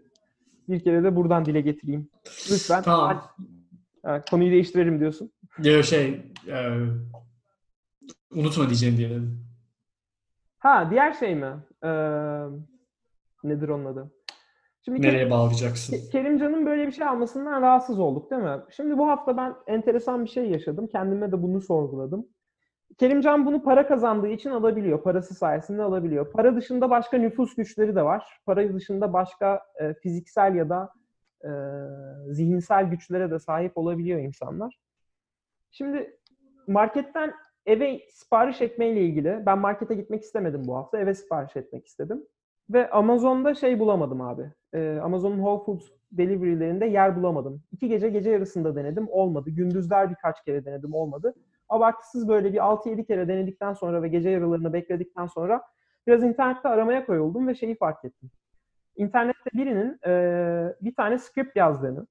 bir 0.68 0.80
kere 0.84 1.04
de 1.04 1.16
buradan 1.16 1.44
dile 1.44 1.60
getireyim. 1.60 2.08
Lütfen. 2.50 2.82
Tamam. 2.82 3.22
Ha, 4.04 4.24
konuyu 4.30 4.50
değiştirelim 4.50 5.00
diyorsun. 5.00 5.32
Ya 5.62 5.82
şey 5.82 6.32
e, 6.48 6.56
unutma 8.30 8.66
diyeceğim 8.66 8.96
diye 8.96 9.10
dedim. 9.10 9.46
Ha 10.58 10.88
diğer 10.90 11.12
şey 11.12 11.34
mi? 11.34 11.56
Ee, 11.84 11.88
nedir 13.44 13.68
onun 13.68 13.84
adı? 13.84 14.12
Şimdi 14.84 15.00
Kerim- 15.00 15.14
Nereye 15.14 15.30
bağlayacaksın? 15.30 15.94
Ke- 15.96 16.10
Kerimcan'ın 16.10 16.66
böyle 16.66 16.86
bir 16.86 16.92
şey 16.92 17.06
almasından 17.06 17.62
rahatsız 17.62 17.98
olduk 17.98 18.30
değil 18.30 18.42
mi? 18.42 18.60
Şimdi 18.76 18.98
bu 18.98 19.08
hafta 19.08 19.36
ben 19.36 19.54
enteresan 19.66 20.24
bir 20.24 20.30
şey 20.30 20.50
yaşadım. 20.50 20.86
Kendime 20.86 21.32
de 21.32 21.42
bunu 21.42 21.60
sorguladım. 21.60 22.26
Kerimcan 22.98 23.46
bunu 23.46 23.62
para 23.62 23.86
kazandığı 23.86 24.28
için 24.28 24.50
alabiliyor. 24.50 25.02
Parası 25.02 25.34
sayesinde 25.34 25.82
alabiliyor. 25.82 26.32
Para 26.32 26.56
dışında 26.56 26.90
başka 26.90 27.18
nüfus 27.18 27.54
güçleri 27.54 27.96
de 27.96 28.02
var. 28.02 28.40
Para 28.46 28.74
dışında 28.74 29.12
başka 29.12 29.62
e, 29.80 29.94
fiziksel 29.94 30.54
ya 30.54 30.68
da 30.68 30.92
e, 31.44 31.50
zihinsel 32.32 32.90
güçlere 32.90 33.30
de 33.30 33.38
sahip 33.38 33.78
olabiliyor 33.78 34.20
insanlar. 34.20 34.78
Şimdi 35.70 36.18
marketten 36.66 37.34
eve 37.66 38.00
sipariş 38.10 38.60
etmeyle 38.60 39.00
ilgili 39.00 39.42
ben 39.46 39.58
markete 39.58 39.94
gitmek 39.94 40.22
istemedim 40.22 40.62
bu 40.66 40.76
hafta. 40.76 40.98
Eve 40.98 41.14
sipariş 41.14 41.56
etmek 41.56 41.86
istedim. 41.86 42.26
Ve 42.70 42.90
Amazon'da 42.90 43.54
şey 43.54 43.78
bulamadım 43.78 44.20
abi. 44.20 44.52
Ee, 44.74 44.98
Amazon'un 45.02 45.36
Whole 45.36 45.64
Foods 45.64 45.86
delivery'lerinde 46.12 46.86
yer 46.86 47.16
bulamadım. 47.16 47.62
İki 47.72 47.88
gece 47.88 48.08
gece 48.08 48.30
yarısında 48.30 48.76
denedim. 48.76 49.08
Olmadı. 49.10 49.50
Gündüzler 49.50 50.10
birkaç 50.10 50.44
kere 50.44 50.64
denedim. 50.64 50.94
Olmadı. 50.94 51.34
Abartısız 51.68 52.28
böyle 52.28 52.52
bir 52.52 52.58
6-7 52.58 53.06
kere 53.06 53.28
denedikten 53.28 53.72
sonra 53.72 54.02
ve 54.02 54.08
gece 54.08 54.30
yarılarını 54.30 54.72
bekledikten 54.72 55.26
sonra 55.26 55.62
biraz 56.06 56.22
internette 56.22 56.68
aramaya 56.68 57.06
koyuldum 57.06 57.48
ve 57.48 57.54
şeyi 57.54 57.76
fark 57.76 58.04
ettim. 58.04 58.30
İnternette 58.96 59.50
birinin 59.54 59.98
e, 60.06 60.12
bir 60.80 60.94
tane 60.94 61.18
script 61.18 61.56
yazdığını, 61.56 62.06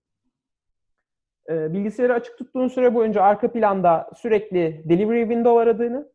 e, 1.49 1.73
bilgisayarı 1.73 2.13
açık 2.13 2.37
tuttuğun 2.37 2.67
süre 2.67 2.95
boyunca 2.95 3.23
arka 3.23 3.51
planda 3.51 4.09
sürekli 4.15 4.83
delivery 4.89 5.21
window 5.21 5.61
aradığını 5.61 6.11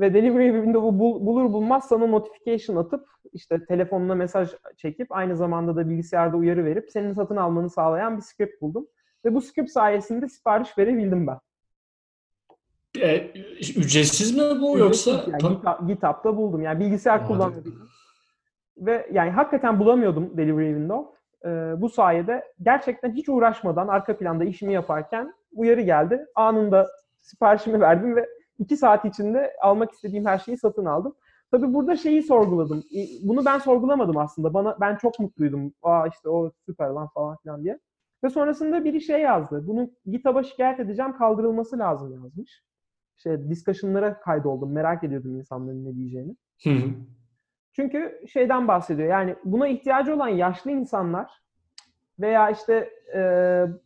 ve 0.00 0.14
delivery 0.14 0.52
window'u 0.52 0.98
bul- 0.98 1.26
bulur 1.26 1.52
bulmaz 1.52 1.88
sana 1.88 2.06
notification 2.06 2.76
atıp 2.76 3.06
işte 3.32 3.66
telefonuna 3.66 4.14
mesaj 4.14 4.50
çekip 4.76 5.12
aynı 5.12 5.36
zamanda 5.36 5.76
da 5.76 5.88
bilgisayarda 5.88 6.36
uyarı 6.36 6.64
verip 6.64 6.90
senin 6.90 7.12
satın 7.12 7.36
almanı 7.36 7.70
sağlayan 7.70 8.16
bir 8.16 8.22
script 8.22 8.62
buldum. 8.62 8.86
Ve 9.24 9.34
bu 9.34 9.40
script 9.40 9.70
sayesinde 9.70 10.28
sipariş 10.28 10.78
verebildim 10.78 11.26
ben. 11.26 11.38
E, 13.02 13.30
ücretsiz 13.76 14.36
mi 14.36 14.60
bu 14.60 14.78
yoksa? 14.78 15.10
Yani 15.10 15.38
Ta- 15.40 15.48
GitHub- 15.48 15.86
GitHub'da 15.86 16.36
buldum. 16.36 16.62
Yani 16.62 16.80
bilgisayar 16.80 17.20
Hadi. 17.20 17.28
Ve 18.78 19.08
yani 19.12 19.30
hakikaten 19.30 19.78
bulamıyordum 19.78 20.36
delivery 20.36 20.68
window. 20.74 21.16
Ee, 21.44 21.74
bu 21.80 21.88
sayede 21.88 22.44
gerçekten 22.62 23.12
hiç 23.12 23.28
uğraşmadan 23.28 23.88
arka 23.88 24.16
planda 24.16 24.44
işimi 24.44 24.72
yaparken 24.72 25.34
uyarı 25.54 25.80
geldi. 25.80 26.26
Anında 26.34 26.86
siparişimi 27.20 27.80
verdim 27.80 28.16
ve 28.16 28.28
iki 28.58 28.76
saat 28.76 29.04
içinde 29.04 29.52
almak 29.62 29.92
istediğim 29.92 30.26
her 30.26 30.38
şeyi 30.38 30.58
satın 30.58 30.84
aldım. 30.84 31.14
Tabii 31.50 31.74
burada 31.74 31.96
şeyi 31.96 32.22
sorguladım. 32.22 32.82
Bunu 33.22 33.44
ben 33.44 33.58
sorgulamadım 33.58 34.16
aslında. 34.16 34.54
Bana 34.54 34.76
ben 34.80 34.96
çok 34.96 35.18
mutluydum. 35.20 35.72
Aa 35.82 36.06
işte 36.06 36.28
o 36.28 36.50
süper 36.66 36.88
lan 36.88 37.08
falan 37.14 37.36
filan 37.36 37.64
diye. 37.64 37.78
Ve 38.24 38.28
sonrasında 38.28 38.84
biri 38.84 39.00
şey 39.00 39.20
yazdı. 39.20 39.64
Bunu 39.66 39.90
GitHub'a 40.06 40.42
şikayet 40.42 40.80
edeceğim, 40.80 41.16
kaldırılması 41.18 41.78
lazım 41.78 42.12
yazmış. 42.12 42.62
Şey, 43.16 43.48
discussion'lara 43.48 44.20
kaydoldum. 44.20 44.72
Merak 44.72 45.04
ediyordum 45.04 45.36
insanların 45.36 45.84
ne 45.84 45.96
diyeceğini. 45.96 46.36
Hı 46.62 46.70
hı. 46.70 46.90
Çünkü 47.72 48.22
şeyden 48.32 48.68
bahsediyor. 48.68 49.08
Yani 49.08 49.36
buna 49.44 49.68
ihtiyacı 49.68 50.14
olan 50.14 50.28
yaşlı 50.28 50.70
insanlar 50.70 51.30
veya 52.20 52.50
işte 52.50 52.90
e, 53.14 53.20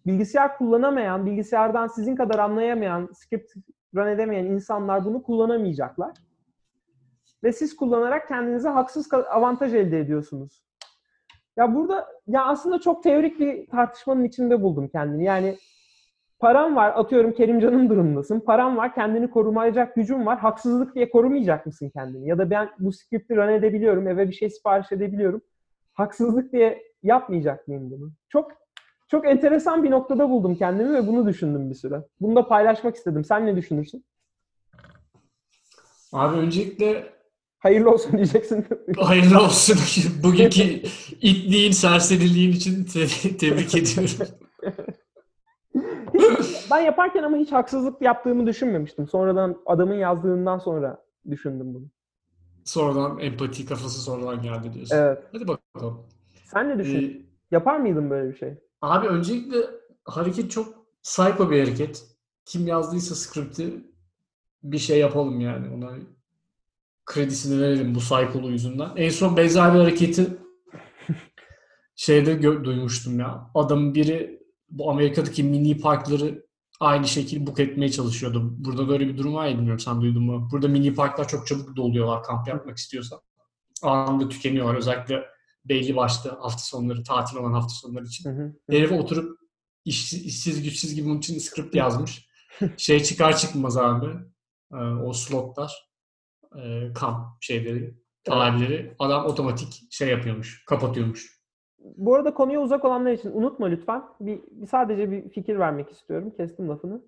bilgisayar 0.07 0.57
kullanamayan, 0.59 1.27
bilgisayardan 1.27 1.87
sizin 1.87 2.17
kadar 2.17 2.39
anlayamayan, 2.39 3.09
script 3.13 3.53
run 3.95 4.07
edemeyen 4.07 4.45
insanlar 4.45 5.05
bunu 5.05 5.23
kullanamayacaklar. 5.23 6.13
Ve 7.45 7.53
siz 7.53 7.77
kullanarak 7.77 8.29
kendinize 8.29 8.69
haksız 8.69 9.13
avantaj 9.13 9.75
elde 9.75 10.01
ediyorsunuz. 10.01 10.63
Ya 11.57 11.75
burada 11.75 12.09
ya 12.27 12.45
aslında 12.45 12.81
çok 12.81 13.03
teorik 13.03 13.41
bir 13.41 13.67
tartışmanın 13.67 14.25
içinde 14.25 14.63
buldum 14.63 14.89
kendini. 14.89 15.25
Yani 15.25 15.57
param 16.41 16.77
var 16.77 16.93
atıyorum 16.97 17.33
Kerimcan'ın 17.33 17.89
durumundasın. 17.89 18.41
Param 18.41 18.77
var 18.77 18.95
kendini 18.95 19.31
korumayacak 19.31 19.95
gücün 19.95 20.27
var. 20.27 20.39
Haksızlık 20.39 20.95
diye 20.95 21.11
korumayacak 21.11 21.67
mısın 21.67 21.91
kendini? 21.95 22.29
Ya 22.29 22.39
da 22.39 22.51
ben 22.51 22.71
bu 22.79 22.93
script'i 22.93 23.37
run 23.37 23.49
edebiliyorum. 23.49 24.09
Eve 24.09 24.29
bir 24.29 24.33
şey 24.33 24.51
sipariş 24.51 24.93
edebiliyorum. 24.93 25.43
Haksızlık 25.95 26.53
diye 26.53 26.83
yapmayacak 27.03 27.69
mıyım 27.69 27.91
bunu? 27.91 28.13
Çok 28.29 28.51
çok 29.09 29.27
enteresan 29.27 29.83
bir 29.85 29.91
noktada 29.91 30.31
buldum 30.31 30.55
kendimi 30.55 30.95
ve 30.95 31.07
bunu 31.07 31.27
düşündüm 31.27 31.71
bir 31.71 31.75
süre. 31.75 32.03
Bunu 32.21 32.37
da 32.37 32.49
paylaşmak 32.49 32.97
istedim. 32.97 33.25
Sen 33.25 33.47
ne 33.47 33.57
düşünürsün? 33.57 34.05
Abi 36.13 36.37
öncelikle 36.39 37.13
hayırlı 37.59 37.91
olsun 37.91 38.13
diyeceksin. 38.13 38.67
hayırlı 38.97 39.41
olsun. 39.41 39.79
Bugünkü 40.23 40.63
itliğin, 41.21 41.73
serseriliğin 41.73 42.53
için 42.53 42.85
te- 42.85 43.37
tebrik 43.37 43.75
ediyorum. 43.75 44.27
ben 46.71 46.81
yaparken 46.81 47.23
ama 47.23 47.37
hiç 47.37 47.53
haksızlık 47.53 48.03
yaptığımı 48.03 48.47
düşünmemiştim. 48.47 49.09
Sonradan 49.09 49.57
adamın 49.67 49.95
yazdığından 49.95 50.59
sonra 50.59 51.05
düşündüm 51.31 51.75
bunu. 51.75 51.85
Sonradan 52.65 53.19
empati 53.19 53.67
kafası 53.67 54.01
sonradan 54.03 54.43
geldi 54.43 54.73
diyorsun. 54.75 54.97
Evet. 54.97 55.23
Hadi 55.33 55.49
bakalım. 55.49 56.07
Sen 56.45 56.69
ne 56.69 56.79
düşün? 56.79 56.99
Ee, 57.01 57.31
Yapar 57.51 57.77
mıydın 57.81 58.11
böyle 58.11 58.31
bir 58.33 58.37
şey? 58.37 58.55
Abi 58.83 59.07
öncelikle 59.09 59.57
hareket 60.05 60.51
çok 60.51 60.75
psycho 61.03 61.51
bir 61.51 61.61
hareket. 61.61 62.05
Kim 62.45 62.67
yazdıysa 62.67 63.15
script'i 63.15 63.85
bir 64.63 64.79
şey 64.79 64.99
yapalım 65.01 65.41
yani. 65.41 65.75
Ona 65.75 65.91
kredisini 67.07 67.63
verelim 67.63 67.95
bu 67.95 67.99
psycholu 67.99 68.51
yüzünden. 68.51 68.89
En 68.97 69.09
son 69.09 69.37
benzer 69.37 69.75
bir 69.75 69.79
hareketi 69.79 70.27
şeyde 71.97 72.33
gö- 72.33 72.65
duymuştum 72.65 73.21
ya. 73.21 73.51
Adamın 73.55 73.95
biri 73.95 74.43
bu 74.71 74.91
Amerika'daki 74.91 75.43
mini 75.43 75.81
parkları 75.81 76.45
aynı 76.81 77.09
şekilde 77.09 77.47
book 77.47 77.61
etmeye 77.61 77.91
çalışıyordu. 77.91 78.55
Burada 78.59 78.89
böyle 78.89 79.09
bir 79.09 79.19
durum 79.19 79.35
var 79.35 79.47
ya 79.47 79.55
bilmiyorum 79.57 79.81
sen 79.81 80.01
duydun 80.01 80.23
mu? 80.23 80.49
Burada 80.53 80.69
mini 80.69 80.95
parklar 80.95 81.29
çok 81.29 81.47
çabuk 81.47 81.77
doluyorlar 81.77 82.23
kamp 82.23 82.49
yapmak 82.49 82.77
istiyorsan. 82.77 83.21
Anında 83.83 84.29
tükeniyorlar 84.29 84.75
özellikle 84.75 85.25
belli 85.65 85.97
başlı 85.97 86.31
hafta 86.31 86.59
sonları, 86.59 87.03
tatil 87.05 87.37
olan 87.37 87.53
hafta 87.53 87.75
sonları 87.75 88.05
için. 88.05 88.31
Hı 88.31 88.55
Herif 88.71 88.93
oturup 88.93 89.39
işsiz, 89.85 90.25
işsiz 90.27 90.63
güçsüz 90.63 90.95
gibi 90.95 91.09
onun 91.09 91.19
için 91.19 91.39
script 91.39 91.75
yazmış. 91.75 92.27
şey 92.77 93.03
çıkar 93.03 93.37
çıkmaz 93.37 93.77
abi 93.77 94.07
e, 94.73 94.77
o 94.77 95.13
slotlar 95.13 95.91
e, 96.63 96.93
kamp 96.95 97.27
şeyleri, 97.41 97.95
tarihleri 98.25 98.95
adam 98.99 99.25
otomatik 99.25 99.83
şey 99.91 100.09
yapıyormuş, 100.09 100.65
kapatıyormuş. 100.65 101.40
Bu 101.81 102.15
arada 102.15 102.35
konuya 102.35 102.61
uzak 102.61 102.85
olanlar 102.85 103.13
için 103.13 103.33
unutma 103.35 103.67
lütfen. 103.67 104.03
Bir, 104.21 104.41
bir 104.51 104.67
sadece 104.67 105.11
bir 105.11 105.29
fikir 105.29 105.59
vermek 105.59 105.91
istiyorum. 105.91 106.33
Kestim 106.37 106.69
lafını. 106.69 107.03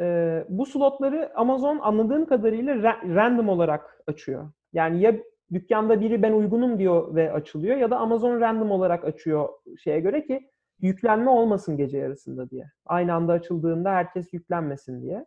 Ee, 0.00 0.44
bu 0.48 0.66
slotları 0.66 1.32
Amazon 1.34 1.78
anladığım 1.78 2.26
kadarıyla 2.26 2.74
ra- 2.74 3.14
random 3.14 3.48
olarak 3.48 4.02
açıyor. 4.06 4.50
Yani 4.72 5.00
ya 5.00 5.16
dükkanda 5.52 6.00
biri 6.00 6.22
ben 6.22 6.32
uygunum 6.32 6.78
diyor 6.78 7.14
ve 7.14 7.32
açılıyor 7.32 7.76
ya 7.76 7.90
da 7.90 7.98
Amazon 7.98 8.40
random 8.40 8.70
olarak 8.70 9.04
açıyor 9.04 9.48
şeye 9.78 10.00
göre 10.00 10.26
ki 10.26 10.50
yüklenme 10.80 11.30
olmasın 11.30 11.76
gece 11.76 11.98
yarısında 11.98 12.50
diye. 12.50 12.64
Aynı 12.86 13.14
anda 13.14 13.32
açıldığında 13.32 13.90
herkes 13.90 14.32
yüklenmesin 14.32 15.02
diye. 15.02 15.26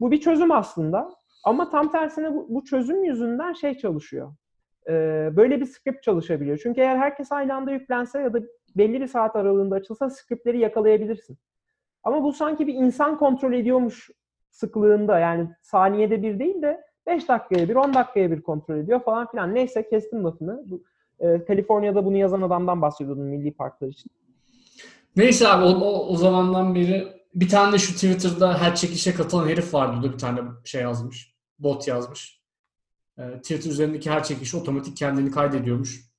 Bu 0.00 0.10
bir 0.10 0.20
çözüm 0.20 0.50
aslında. 0.50 1.10
Ama 1.44 1.70
tam 1.70 1.92
tersine 1.92 2.34
bu, 2.34 2.46
bu 2.48 2.64
çözüm 2.64 3.04
yüzünden 3.04 3.52
şey 3.52 3.74
çalışıyor. 3.78 4.32
Böyle 5.36 5.60
bir 5.60 5.66
script 5.66 6.02
çalışabiliyor. 6.02 6.60
Çünkü 6.62 6.80
eğer 6.80 6.96
herkes 6.96 7.32
aynı 7.32 7.54
anda 7.54 7.70
yüklense 7.70 8.20
ya 8.20 8.32
da 8.32 8.38
belli 8.76 9.00
bir 9.00 9.06
saat 9.06 9.36
aralığında 9.36 9.74
açılsa 9.74 10.10
scriptleri 10.10 10.58
yakalayabilirsin. 10.58 11.38
Ama 12.04 12.22
bu 12.22 12.32
sanki 12.32 12.66
bir 12.66 12.74
insan 12.74 13.18
kontrol 13.18 13.52
ediyormuş 13.52 14.10
sıklığında 14.50 15.18
yani 15.18 15.48
saniyede 15.62 16.22
bir 16.22 16.38
değil 16.38 16.62
de 16.62 16.80
5 17.06 17.28
dakikaya 17.28 17.68
bir, 17.68 17.74
10 17.74 17.94
dakikaya 17.94 18.30
bir 18.30 18.42
kontrol 18.42 18.76
ediyor 18.76 19.00
falan 19.00 19.30
filan. 19.30 19.54
Neyse 19.54 19.88
kestim 19.88 20.24
lafını. 20.24 20.62
Bu, 20.66 20.82
e, 21.20 21.44
Kaliforniya'da 21.44 22.04
bunu 22.04 22.16
yazan 22.16 22.42
adamdan 22.42 22.82
bahsediyordum 22.82 23.24
milli 23.24 23.52
parklar 23.52 23.88
için. 23.88 24.10
Neyse 25.16 25.48
abi 25.48 25.64
o, 25.64 25.68
o, 25.68 26.06
o 26.08 26.16
zamandan 26.16 26.74
beri 26.74 27.08
bir 27.34 27.48
tane 27.48 27.72
de 27.72 27.78
şu 27.78 27.92
Twitter'da 27.94 28.58
her 28.58 28.74
çekişe 28.74 29.14
katılan 29.14 29.48
herif 29.48 29.74
vardı. 29.74 30.12
bir 30.12 30.18
tane 30.18 30.40
şey 30.64 30.82
yazmış. 30.82 31.34
Bot 31.58 31.88
yazmış. 31.88 32.41
E, 33.22 33.40
Twitter 33.40 33.70
üzerindeki 33.70 34.10
her 34.10 34.24
çekiş 34.24 34.54
otomatik 34.54 34.96
kendini 34.96 35.30
kaydediyormuş. 35.30 36.12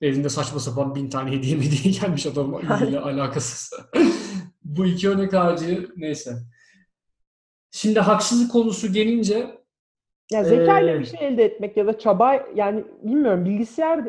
Evinde 0.00 0.28
saçma 0.28 0.60
sapan 0.60 0.94
bin 0.94 1.10
tane 1.10 1.30
hediye 1.30 1.56
hediye 1.56 1.94
gelmiş 2.00 2.26
adamla 2.26 2.60
ilgili 2.60 2.98
alakasız. 2.98 3.80
Bu 4.64 4.86
iki 4.86 5.08
örnek 5.08 5.32
harici 5.32 5.88
neyse. 5.96 6.38
Şimdi 7.70 8.00
haksızlık 8.00 8.52
konusu 8.52 8.92
gelince 8.92 9.58
ya 10.30 10.44
zeka 10.44 10.80
ile 10.80 10.94
ee, 10.94 11.00
bir 11.00 11.04
şey 11.04 11.28
elde 11.28 11.44
etmek 11.44 11.76
ya 11.76 11.86
da 11.86 11.98
çaba 11.98 12.34
yani 12.54 12.84
bilmiyorum 13.02 13.44
bilgisayar 13.44 14.08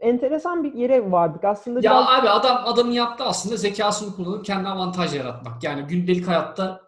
enteresan 0.00 0.64
bir 0.64 0.74
yere 0.74 1.10
vardık 1.10 1.44
aslında. 1.44 1.80
Ya 1.82 1.90
biraz... 1.90 2.08
abi 2.08 2.28
adam 2.28 2.62
adamın 2.64 2.92
yaptığı 2.92 3.24
aslında 3.24 3.56
zekasını 3.56 4.16
kullanıp 4.16 4.44
kendi 4.44 4.68
avantaj 4.68 5.14
yaratmak. 5.14 5.64
Yani 5.64 5.86
gündelik 5.86 6.28
hayatta 6.28 6.80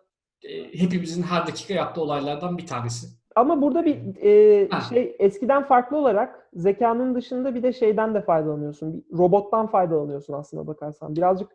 e, 0.42 0.78
hepimizin 0.80 1.22
her 1.22 1.46
dakika 1.46 1.74
yaptığı 1.74 2.00
olaylardan 2.00 2.58
bir 2.58 2.66
tanesi. 2.66 3.06
Ama 3.36 3.62
burada 3.62 3.84
bir 3.84 4.16
e, 4.22 4.68
şey 4.88 5.16
eskiden 5.18 5.64
farklı 5.64 5.96
olarak 5.96 6.48
zekanın 6.54 7.14
dışında 7.14 7.54
bir 7.54 7.62
de 7.62 7.72
şeyden 7.72 8.14
de 8.14 8.22
faydalanıyorsun. 8.22 8.94
Bir 8.94 9.18
robottan 9.18 9.66
faydalanıyorsun 9.66 10.32
aslında 10.32 10.66
bakarsan. 10.66 11.16
Birazcık 11.16 11.50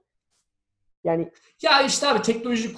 yani 1.03 1.31
ya 1.61 1.81
işte 1.81 2.07
abi 2.07 2.21
teknoloji 2.21 2.73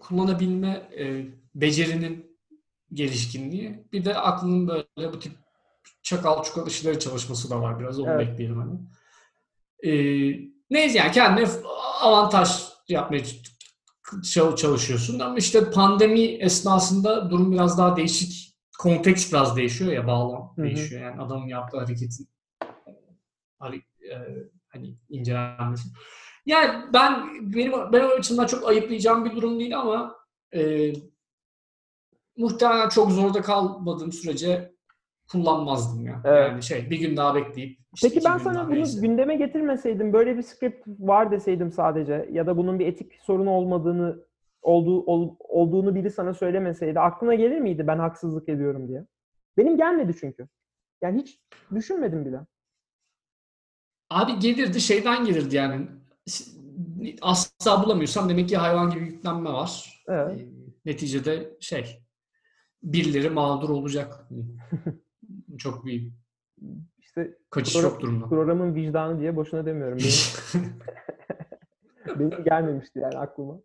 kullanabilme 0.00 0.88
e, 0.98 1.26
becerinin 1.54 2.36
gelişkinliği. 2.92 3.84
Bir 3.92 4.04
de 4.04 4.14
aklının 4.14 4.68
böyle 4.68 5.12
bu 5.12 5.18
tip 5.18 5.32
çakal 6.02 6.42
çukal 6.42 6.66
işleri 6.66 6.98
çalışması 6.98 7.50
da 7.50 7.60
var 7.60 7.80
biraz. 7.80 8.00
Onu 8.00 8.10
evet. 8.10 8.28
bekleyelim 8.28 8.56
hani. 8.56 8.78
Ee, 9.82 10.50
neyse 10.70 10.98
yani 10.98 11.12
kendine 11.12 11.48
avantaj 12.00 12.68
yapmaya 12.88 13.24
çalışıyorsun. 14.22 15.18
Ama 15.18 15.36
işte 15.36 15.70
pandemi 15.70 16.20
esnasında 16.20 17.30
durum 17.30 17.52
biraz 17.52 17.78
daha 17.78 17.96
değişik. 17.96 18.54
Konteks 18.78 19.32
biraz 19.32 19.56
değişiyor 19.56 19.92
ya 19.92 20.06
bağlam 20.06 20.52
Hı-hı. 20.56 20.66
değişiyor. 20.66 21.02
Yani 21.02 21.20
adamın 21.20 21.46
yaptığı 21.46 21.78
hareketin 21.78 22.28
hani, 23.58 23.76
e, 23.76 24.14
hani 24.68 24.96
incelenmesi. 25.08 25.88
Yani 26.46 26.92
ben 26.92 27.28
benim 27.52 27.92
benim 27.92 28.18
açımdan 28.18 28.46
çok 28.46 28.68
ayıplayacağım 28.68 29.24
bir 29.24 29.36
durum 29.36 29.60
değil 29.60 29.78
ama 29.78 30.16
e, 30.54 30.92
muhtemelen 32.36 32.88
çok 32.88 33.10
zorda 33.10 33.42
kalmadığım 33.42 34.12
sürece 34.12 34.73
kullanmazdım 35.32 36.06
ya. 36.06 36.22
Evet. 36.24 36.50
Yani 36.50 36.62
şey 36.62 36.90
bir 36.90 37.00
gün 37.00 37.16
daha 37.16 37.34
bekleyip 37.34 37.78
işte 37.94 38.08
Peki 38.08 38.24
ben 38.24 38.38
sana 38.38 38.66
bunu 38.66 38.74
neyse. 38.74 39.00
gündeme 39.00 39.36
getirmeseydim 39.36 40.12
böyle 40.12 40.36
bir 40.36 40.42
script 40.42 40.88
var 40.98 41.30
deseydim 41.30 41.72
sadece 41.72 42.28
ya 42.32 42.46
da 42.46 42.56
bunun 42.56 42.78
bir 42.78 42.86
etik 42.86 43.12
sorunu 43.22 43.50
olmadığını 43.50 44.24
olduğu 44.62 45.02
ol, 45.02 45.36
olduğunu 45.38 45.94
biri 45.94 46.10
sana 46.10 46.34
söylemeseydi 46.34 47.00
aklına 47.00 47.34
gelir 47.34 47.60
miydi 47.60 47.86
ben 47.86 47.98
haksızlık 47.98 48.48
ediyorum 48.48 48.88
diye? 48.88 49.06
Benim 49.56 49.76
gelmedi 49.76 50.16
çünkü. 50.20 50.48
Yani 51.02 51.20
hiç 51.22 51.40
düşünmedim 51.74 52.24
bile. 52.24 52.40
Abi 54.10 54.38
gelirdi 54.38 54.80
şeyden 54.80 55.24
gelirdi 55.24 55.56
yani. 55.56 55.86
Asla 57.22 57.82
bulamıyorsam 57.84 58.28
demek 58.28 58.48
ki 58.48 58.56
hayvan 58.56 58.90
gibi 58.90 59.04
yüklenme 59.04 59.52
var. 59.52 60.02
Evet. 60.08 60.40
E, 60.40 60.46
neticede 60.84 61.56
şey 61.60 62.04
birileri 62.82 63.30
mağdur 63.30 63.68
olacak. 63.68 64.28
Çok 65.58 65.84
büyük. 65.84 66.12
İşte 66.98 67.38
kaçış 67.50 67.74
program, 67.74 67.92
yok 67.92 68.00
durumda. 68.00 68.28
Programın 68.28 68.74
vicdanı 68.74 69.20
diye 69.20 69.36
boşuna 69.36 69.66
demiyorum. 69.66 69.98
Benim, 69.98 70.72
benim 72.30 72.44
gelmemişti 72.44 72.98
yani 72.98 73.18
aklıma. 73.18 73.60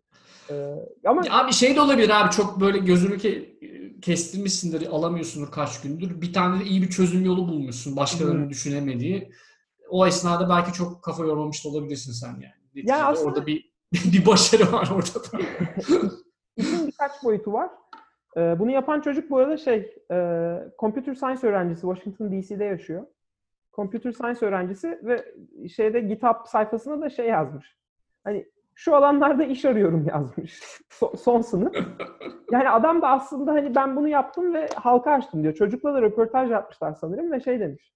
Ee, 0.50 0.74
ama 1.04 1.22
abi 1.30 1.52
şey 1.52 1.76
de 1.76 1.80
olabilir 1.80 2.10
abi 2.10 2.30
çok 2.30 2.60
böyle 2.60 2.78
gözünü 2.78 3.18
ke 3.18 3.60
kestirmişsindir, 4.00 4.86
alamıyorsundur 4.86 5.50
kaç 5.50 5.80
gündür. 5.80 6.20
Bir 6.20 6.32
tane 6.32 6.60
de 6.60 6.64
iyi 6.64 6.82
bir 6.82 6.90
çözüm 6.90 7.24
yolu 7.24 7.48
bulmuşsun 7.48 7.96
başkalarının 7.96 8.42
hmm. 8.42 8.50
düşünemediği. 8.50 9.32
O 9.88 10.06
esnada 10.06 10.48
belki 10.48 10.72
çok 10.72 11.02
kafa 11.02 11.24
yormamış 11.24 11.64
da 11.64 11.68
olabilirsin 11.68 12.12
sen 12.12 12.32
yani. 12.32 12.60
Neticede 12.74 12.92
ya 12.92 13.06
aslında 13.06 13.28
orada 13.28 13.46
bir 13.46 13.72
bir 14.12 14.26
başarı 14.26 14.72
var 14.72 14.90
orada. 14.94 15.46
İşin 16.56 16.86
birkaç 16.86 17.10
boyutu 17.24 17.52
var. 17.52 17.70
Ee, 18.36 18.58
bunu 18.58 18.70
yapan 18.70 19.00
çocuk 19.00 19.30
bu 19.30 19.38
arada 19.38 19.56
şey, 19.56 19.96
e, 20.10 20.16
computer 20.78 21.14
science 21.14 21.46
öğrencisi, 21.46 21.80
Washington 21.80 22.32
DC'de 22.32 22.64
yaşıyor. 22.64 23.06
Computer 23.72 24.12
science 24.12 24.46
öğrencisi 24.46 25.00
ve 25.02 25.34
şeyde 25.68 26.00
GitHub 26.00 26.46
sayfasına 26.46 27.00
da 27.00 27.10
şey 27.10 27.26
yazmış. 27.26 27.76
Hani 28.24 28.46
Şu 28.74 28.96
alanlarda 28.96 29.44
iş 29.44 29.64
arıyorum 29.64 30.06
yazmış. 30.14 30.60
So- 30.90 31.16
son 31.16 31.40
sınıf. 31.40 31.74
Yani 32.52 32.70
adam 32.70 33.02
da 33.02 33.08
aslında 33.08 33.52
hani 33.52 33.74
ben 33.74 33.96
bunu 33.96 34.08
yaptım 34.08 34.54
ve 34.54 34.68
halka 34.74 35.10
açtım 35.12 35.42
diyor. 35.42 35.54
Çocukla 35.54 35.94
da 35.94 36.02
röportaj 36.02 36.50
yapmışlar 36.50 36.92
sanırım 36.94 37.32
ve 37.32 37.40
şey 37.40 37.60
demiş. 37.60 37.92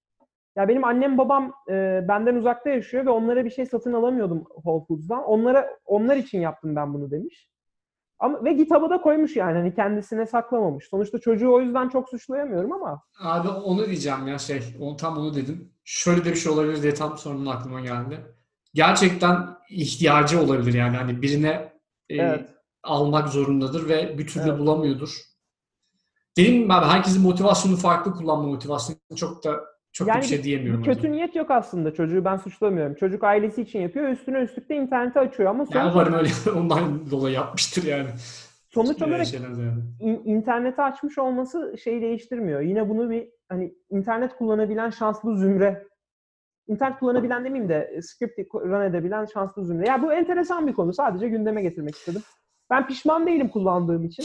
Ya 0.57 0.69
benim 0.69 0.85
annem 0.85 1.19
babam 1.19 1.53
e, 1.69 2.05
benden 2.09 2.35
uzakta 2.35 2.71
yaşıyor 2.71 3.07
ve 3.07 3.11
onlara 3.11 3.45
bir 3.45 3.51
şey 3.51 3.67
satın 3.67 3.93
alamıyordum 3.93 4.45
Whole 4.55 4.85
Foods'dan. 4.85 5.25
Onlara 5.25 5.71
onlar 5.85 6.17
için 6.17 6.41
yaptım 6.41 6.77
ben 6.77 6.95
bunu 6.95 7.11
demiş. 7.11 7.49
Ama 8.25 8.45
ve 8.45 8.57
kitabı 8.57 8.91
da 8.91 9.01
koymuş 9.01 9.37
yani 9.37 9.59
hani 9.59 9.75
kendisine 9.75 10.27
saklamamış. 10.27 10.85
Sonuçta 10.89 11.19
çocuğu 11.19 11.53
o 11.53 11.61
yüzden 11.61 11.89
çok 11.89 12.09
suçlayamıyorum 12.09 12.73
ama 12.73 13.03
Abi 13.21 13.49
onu 13.49 13.87
diyeceğim 13.87 14.27
ya 14.27 14.39
şey, 14.39 14.63
onu 14.81 14.97
tam 14.97 15.19
onu 15.19 15.35
dedim. 15.35 15.73
Şöyle 15.85 16.25
de 16.25 16.31
bir 16.31 16.37
şey 16.37 16.53
olabilir 16.53 16.83
diye 16.83 16.95
tam 16.95 17.19
sorunun 17.19 17.47
aklıma 17.47 17.81
geldi. 17.81 18.21
Gerçekten 18.75 19.49
ihtiyacı 19.71 20.43
olabilir 20.43 20.75
yani 20.75 20.97
hani 20.97 21.23
birine 21.23 21.73
e, 22.09 22.17
Evet. 22.17 22.51
almak 22.83 23.29
zorundadır 23.29 23.89
ve 23.89 24.19
bir 24.19 24.27
türlü 24.27 24.49
Evet. 24.49 24.59
bulamıyordur. 24.59 25.17
Gibi 26.37 26.73
abi 26.73 26.87
herkesin 26.87 27.23
motivasyonu 27.23 27.77
farklı 27.77 28.13
kullanma 28.13 28.47
motivasyonu 28.47 28.99
çok 29.17 29.45
da 29.45 29.61
çok 29.95 30.09
Yani 30.09 30.21
bir 30.23 30.27
şey 30.27 30.43
diyemiyorum. 30.43 30.81
bir 30.81 30.85
kötü 30.87 30.99
yüzden. 30.99 31.13
niyet 31.13 31.37
yok 31.37 31.51
aslında. 31.51 31.95
Çocuğu 31.95 32.25
ben 32.25 32.37
suçlamıyorum. 32.37 32.95
Çocuk 32.95 33.25
ailesi 33.25 33.63
için 33.63 33.81
yapıyor. 33.81 34.09
Üstüne 34.09 34.39
üstlük 34.39 34.69
de 34.69 34.77
internete 34.77 35.21
açıyor 35.21 35.51
ama 35.51 35.59
Yani 35.71 35.83
sonuç, 35.83 35.95
umarım 35.95 36.15
öyle 36.15 36.29
ondan 36.59 37.11
dolayı 37.11 37.35
yapmıştır 37.35 37.83
yani. 37.85 38.09
sonuç 38.75 39.03
olarak 39.03 39.27
şeyler 39.27 39.57
de 39.57 39.63
yani. 39.63 39.83
in- 40.01 40.23
internete 40.25 40.83
açmış 40.83 41.19
olması 41.19 41.75
şeyi 41.85 42.03
değiştirmiyor. 42.03 42.61
Yine 42.61 42.89
bunu 42.89 43.11
bir 43.11 43.29
hani 43.49 43.75
internet 43.91 44.37
kullanabilen 44.37 44.91
şanslı 44.91 45.39
zümre 45.39 45.85
internet 46.67 46.99
kullanabilen 46.99 47.45
demeyeyim 47.45 47.69
de 47.69 47.91
e, 47.97 48.03
script 48.03 48.39
run 48.55 48.81
edebilen 48.91 49.25
şanslı 49.35 49.65
zümre. 49.65 49.87
Ya 49.89 50.03
bu 50.03 50.13
enteresan 50.13 50.67
bir 50.67 50.73
konu. 50.73 50.93
Sadece 50.93 51.29
gündeme 51.29 51.63
getirmek 51.63 51.95
istedim. 51.97 52.23
Ben 52.71 52.87
pişman 52.87 53.27
değilim 53.27 53.49
kullandığım 53.49 54.05
için. 54.05 54.25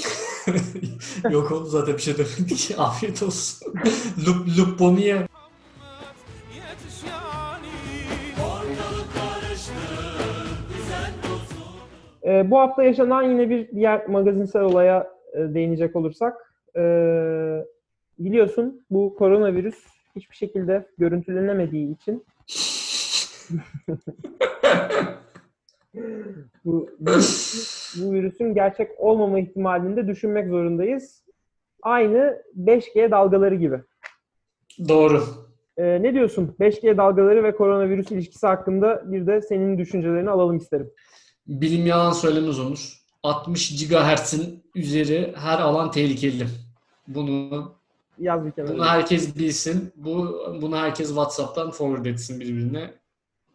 Yok 1.29 1.51
oğlum 1.51 1.65
zaten 1.65 1.93
bir 1.93 2.01
şey 2.01 2.13
demedik. 2.17 2.75
Afiyet 2.77 3.23
olsun. 3.23 3.73
Lup, 4.27 4.57
lup 4.59 4.79
Ee, 12.29 12.51
bu 12.51 12.59
hafta 12.59 12.83
yaşanan 12.83 13.23
yine 13.23 13.49
bir 13.49 13.71
diğer 13.71 14.07
magazinsel 14.07 14.61
olaya 14.61 15.07
e, 15.33 15.39
değinecek 15.39 15.95
olursak 15.95 16.53
e, 16.75 16.81
biliyorsun 18.19 18.85
bu 18.91 19.15
koronavirüs 19.15 19.75
hiçbir 20.15 20.35
şekilde 20.35 20.87
görüntülenemediği 20.97 21.95
için 21.95 22.25
bu, 26.65 26.89
bu, 26.99 27.11
bu 27.95 28.13
virüsün 28.13 28.53
gerçek 28.53 28.91
olmama 28.97 29.39
ihtimalini 29.39 29.95
de 29.95 30.07
düşünmek 30.07 30.47
zorundayız. 30.47 31.23
Aynı 31.81 32.41
5G 32.59 33.11
dalgaları 33.11 33.55
gibi. 33.55 33.79
Doğru. 34.87 35.23
Ee, 35.77 36.01
ne 36.01 36.13
diyorsun? 36.13 36.55
5G 36.59 36.97
dalgaları 36.97 37.43
ve 37.43 37.55
koronavirüs 37.55 38.11
ilişkisi 38.11 38.47
hakkında 38.47 39.11
bir 39.11 39.27
de 39.27 39.41
senin 39.41 39.77
düşüncelerini 39.77 40.29
alalım 40.29 40.57
isterim. 40.57 40.91
Bilim 41.49 41.85
yalan 41.85 42.11
söylemez 42.11 42.59
Onur. 42.59 42.99
60 43.23 43.87
GHz'in 43.87 44.63
üzeri 44.75 45.33
her 45.37 45.59
alan 45.59 45.91
tehlikeli. 45.91 46.47
Bunu 47.07 47.75
Yaz 48.19 48.45
bir 48.45 48.51
kenara. 48.51 48.73
bunu 48.73 48.85
herkes 48.85 49.35
bilsin. 49.37 49.93
Bu 49.95 50.43
bunu 50.61 50.77
herkes 50.77 51.07
WhatsApp'tan 51.07 51.71
forward 51.71 52.05
etsin 52.05 52.39
birbirine 52.39 52.93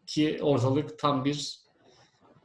ki 0.07 0.39
ortalık 0.43 0.99
tam 0.99 1.25
bir 1.25 1.59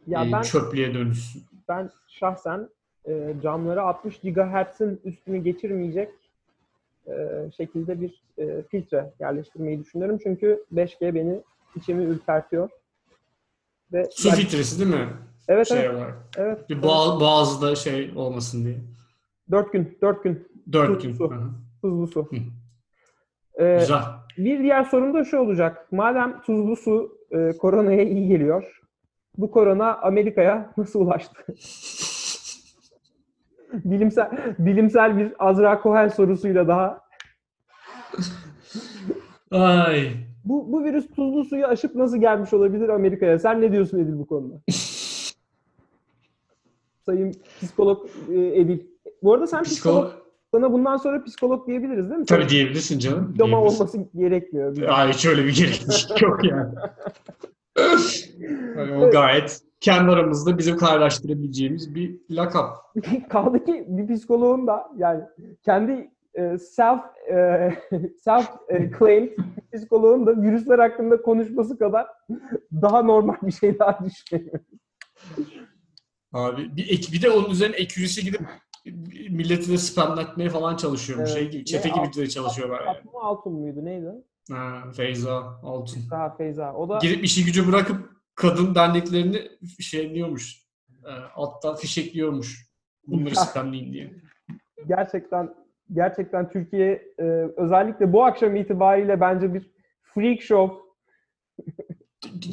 Ya 0.07 0.25
e, 0.25 0.31
ben 0.31 0.41
çöplüğe 0.41 0.93
dönüşsün. 0.93 1.43
ben 1.69 1.89
şahsen 2.07 2.69
e, 3.07 3.33
camlara 3.43 3.83
60 3.83 4.19
GHz'in 4.19 5.01
üstünü 5.03 5.37
geçirmeyecek 5.43 6.09
e, 7.07 7.13
şekilde 7.57 8.01
bir 8.01 8.21
e, 8.37 8.63
filtre 8.71 9.13
yerleştirmeyi 9.19 9.79
düşünüyorum. 9.79 10.19
Çünkü 10.23 10.65
5G 10.73 11.15
beni 11.15 11.41
içimi 11.75 12.03
ürpertiyor. 12.03 12.69
Ve 13.93 14.09
Su 14.11 14.29
filtresi 14.31 14.79
değil 14.79 14.89
mi? 14.89 15.09
Evet, 15.49 15.67
Şey 15.67 15.79
evet, 15.79 15.95
olarak. 15.95 16.17
evet. 16.37 16.69
Bir 16.69 16.81
boğaz, 16.83 17.19
boğazda 17.19 17.75
şey 17.75 18.11
olmasın 18.15 18.65
diye. 18.65 18.77
4 19.51 19.73
gün, 19.73 19.97
4 20.01 20.23
gün 20.23 20.47
4 20.71 20.87
Su, 21.01 21.07
gün. 21.07 21.13
su. 21.13 21.31
Hı 21.31 21.39
tuzlu 21.81 22.07
su. 22.07 22.27
Hı. 22.31 22.35
E, 23.63 23.77
Güzel. 23.79 24.01
bir 24.37 24.59
diğer 24.63 24.83
sorum 24.83 25.13
da 25.13 25.23
şu 25.25 25.37
olacak. 25.39 25.91
Madem 25.91 26.41
tuzlu 26.41 26.75
su 26.75 27.17
e, 27.31 27.57
koronaya 27.57 28.03
iyi 28.03 28.27
geliyor, 28.27 28.81
bu 29.37 29.51
korona 29.51 29.97
Amerika'ya 29.97 30.73
nasıl 30.77 31.01
ulaştı? 31.01 31.39
bilimsel 33.73 34.55
bilimsel 34.59 35.17
bir 35.17 35.33
Azra 35.39 35.79
Cohen 35.83 36.07
sorusuyla 36.07 36.67
daha 36.67 37.01
Ay. 39.51 40.11
Bu, 40.45 40.71
bu 40.71 40.83
virüs 40.83 41.07
tuzlu 41.15 41.43
suyu 41.45 41.65
aşıp 41.65 41.95
nasıl 41.95 42.17
gelmiş 42.17 42.53
olabilir 42.53 42.89
Amerika'ya? 42.89 43.39
Sen 43.39 43.61
ne 43.61 43.71
diyorsun 43.71 43.99
Edil 43.99 44.19
bu 44.19 44.27
konuda? 44.27 44.55
Sayın 47.09 47.35
psikolog 47.61 48.07
e, 48.29 48.61
Edil. 48.61 48.79
Bu 49.23 49.33
arada 49.33 49.47
sen 49.47 49.63
psikolog, 49.63 50.05
Psikolog 50.05 50.25
sana 50.53 50.73
bundan 50.73 50.97
sonra 50.97 51.23
psikolog 51.23 51.67
diyebiliriz 51.67 52.09
değil 52.09 52.19
mi? 52.19 52.25
tabii 52.25 52.49
diyebilirsin 52.49 52.99
canım. 52.99 53.33
Diploma 53.33 53.57
diyebilirsin. 53.57 53.79
olması 53.79 53.97
gerekmiyor. 54.15 54.77
Ay 54.87 55.13
hiç 55.13 55.25
öyle 55.25 55.45
bir 55.45 55.55
gereklilik 55.55 56.21
yok 56.21 56.39
yani. 56.43 56.73
Yani 58.77 59.05
o 59.05 59.11
gayet 59.11 59.61
kendi 59.79 60.11
aramızda 60.11 60.57
bizim 60.57 60.77
paylaştırabileceğimiz 60.77 61.95
bir 61.95 62.15
lakap. 62.29 62.75
Kaldı 63.29 63.65
ki 63.65 63.85
bir 63.87 64.15
psikoloğun 64.15 64.67
da 64.67 64.87
yani 64.97 65.23
kendi 65.65 66.11
e, 66.33 66.57
self 66.57 67.01
e, 67.31 67.71
self 68.23 68.49
e, 68.69 68.91
claimed 68.99 69.31
psikoloğun 69.73 70.25
da 70.25 70.41
virüsler 70.41 70.79
hakkında 70.79 71.21
konuşması 71.21 71.79
kadar 71.79 72.07
daha 72.81 73.01
normal 73.01 73.35
bir 73.41 73.51
şey 73.51 73.79
daha 73.79 73.99
düşünüyorum. 74.05 74.65
Abi 76.33 76.77
bir, 76.77 76.89
ek, 76.89 77.13
bir 77.13 77.21
de 77.21 77.31
onun 77.31 77.49
üzerine 77.49 77.75
ekürisi 77.75 78.23
gidip 78.23 78.41
milleti 79.29 79.71
de 79.71 79.77
spamlatmaya 79.77 80.49
falan 80.49 80.75
çalışıyor. 80.75 81.19
Evet. 81.19 81.29
Şey 81.29 81.49
gibi, 81.49 81.65
çete 81.65 81.89
Ne, 81.89 81.93
gibi 81.93 82.13
de 82.15 82.29
çalışıyorlar 82.29 82.85
yani. 82.85 82.97
Fatma 83.03 83.21
Altun 83.21 83.53
muydu 83.53 83.85
neydi? 83.85 84.11
Ha, 84.51 84.91
Feyza 84.95 85.59
Altun. 85.63 86.03
Daha 86.11 86.35
Feyza. 86.35 86.73
O 86.73 86.89
da 86.89 86.97
Gidip 86.97 87.23
işi 87.23 87.45
gücü 87.45 87.67
bırakıp 87.67 88.09
kadın 88.35 88.75
derneklerini 88.75 89.51
şey 89.79 90.13
diyormuş. 90.13 90.63
E, 91.05 91.11
alttan 91.35 91.75
fişekliyormuş. 91.75 92.69
Bunları 93.07 93.35
spamleyin 93.35 93.93
diye. 93.93 94.13
gerçekten 94.87 95.55
gerçekten 95.93 96.49
Türkiye 96.49 96.91
e, 97.19 97.23
özellikle 97.57 98.13
bu 98.13 98.23
akşam 98.25 98.55
itibariyle 98.55 99.21
bence 99.21 99.53
bir 99.53 99.71
freak 100.03 100.41
show. 100.41 100.75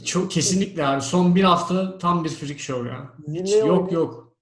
Çok 0.04 0.30
kesinlikle 0.30 0.86
abi. 0.86 1.00
Son 1.00 1.34
bir 1.34 1.44
hafta 1.44 1.98
tam 1.98 2.24
bir 2.24 2.28
freak 2.28 2.58
show 2.58 2.88
ya. 2.88 3.12
Hiç 3.28 3.56
yok 3.56 3.92
yok. 3.92 4.32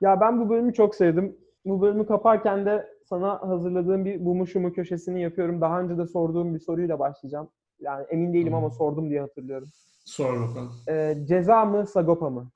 Ya 0.00 0.20
ben 0.20 0.40
bu 0.40 0.50
bölümü 0.50 0.74
çok 0.74 0.94
sevdim. 0.94 1.36
Bu 1.64 1.80
bölümü 1.80 2.06
kaparken 2.06 2.66
de 2.66 2.86
sana 3.08 3.40
hazırladığım 3.48 4.04
bir 4.04 4.24
bu 4.24 4.34
mu 4.34 4.46
şu 4.46 4.60
mu 4.60 4.72
köşesini 4.72 5.22
yapıyorum. 5.22 5.60
Daha 5.60 5.80
önce 5.80 5.98
de 5.98 6.06
sorduğum 6.06 6.54
bir 6.54 6.60
soruyla 6.60 6.98
başlayacağım. 6.98 7.48
Yani 7.80 8.06
emin 8.10 8.34
değilim 8.34 8.54
ama 8.54 8.70
sordum 8.70 9.10
diye 9.10 9.20
hatırlıyorum. 9.20 9.68
Sor 10.04 10.48
bakalım. 10.48 10.74
E, 10.88 11.16
ceza 11.28 11.64
mı 11.64 11.86
Sagopa 11.86 12.30
mı? 12.30 12.50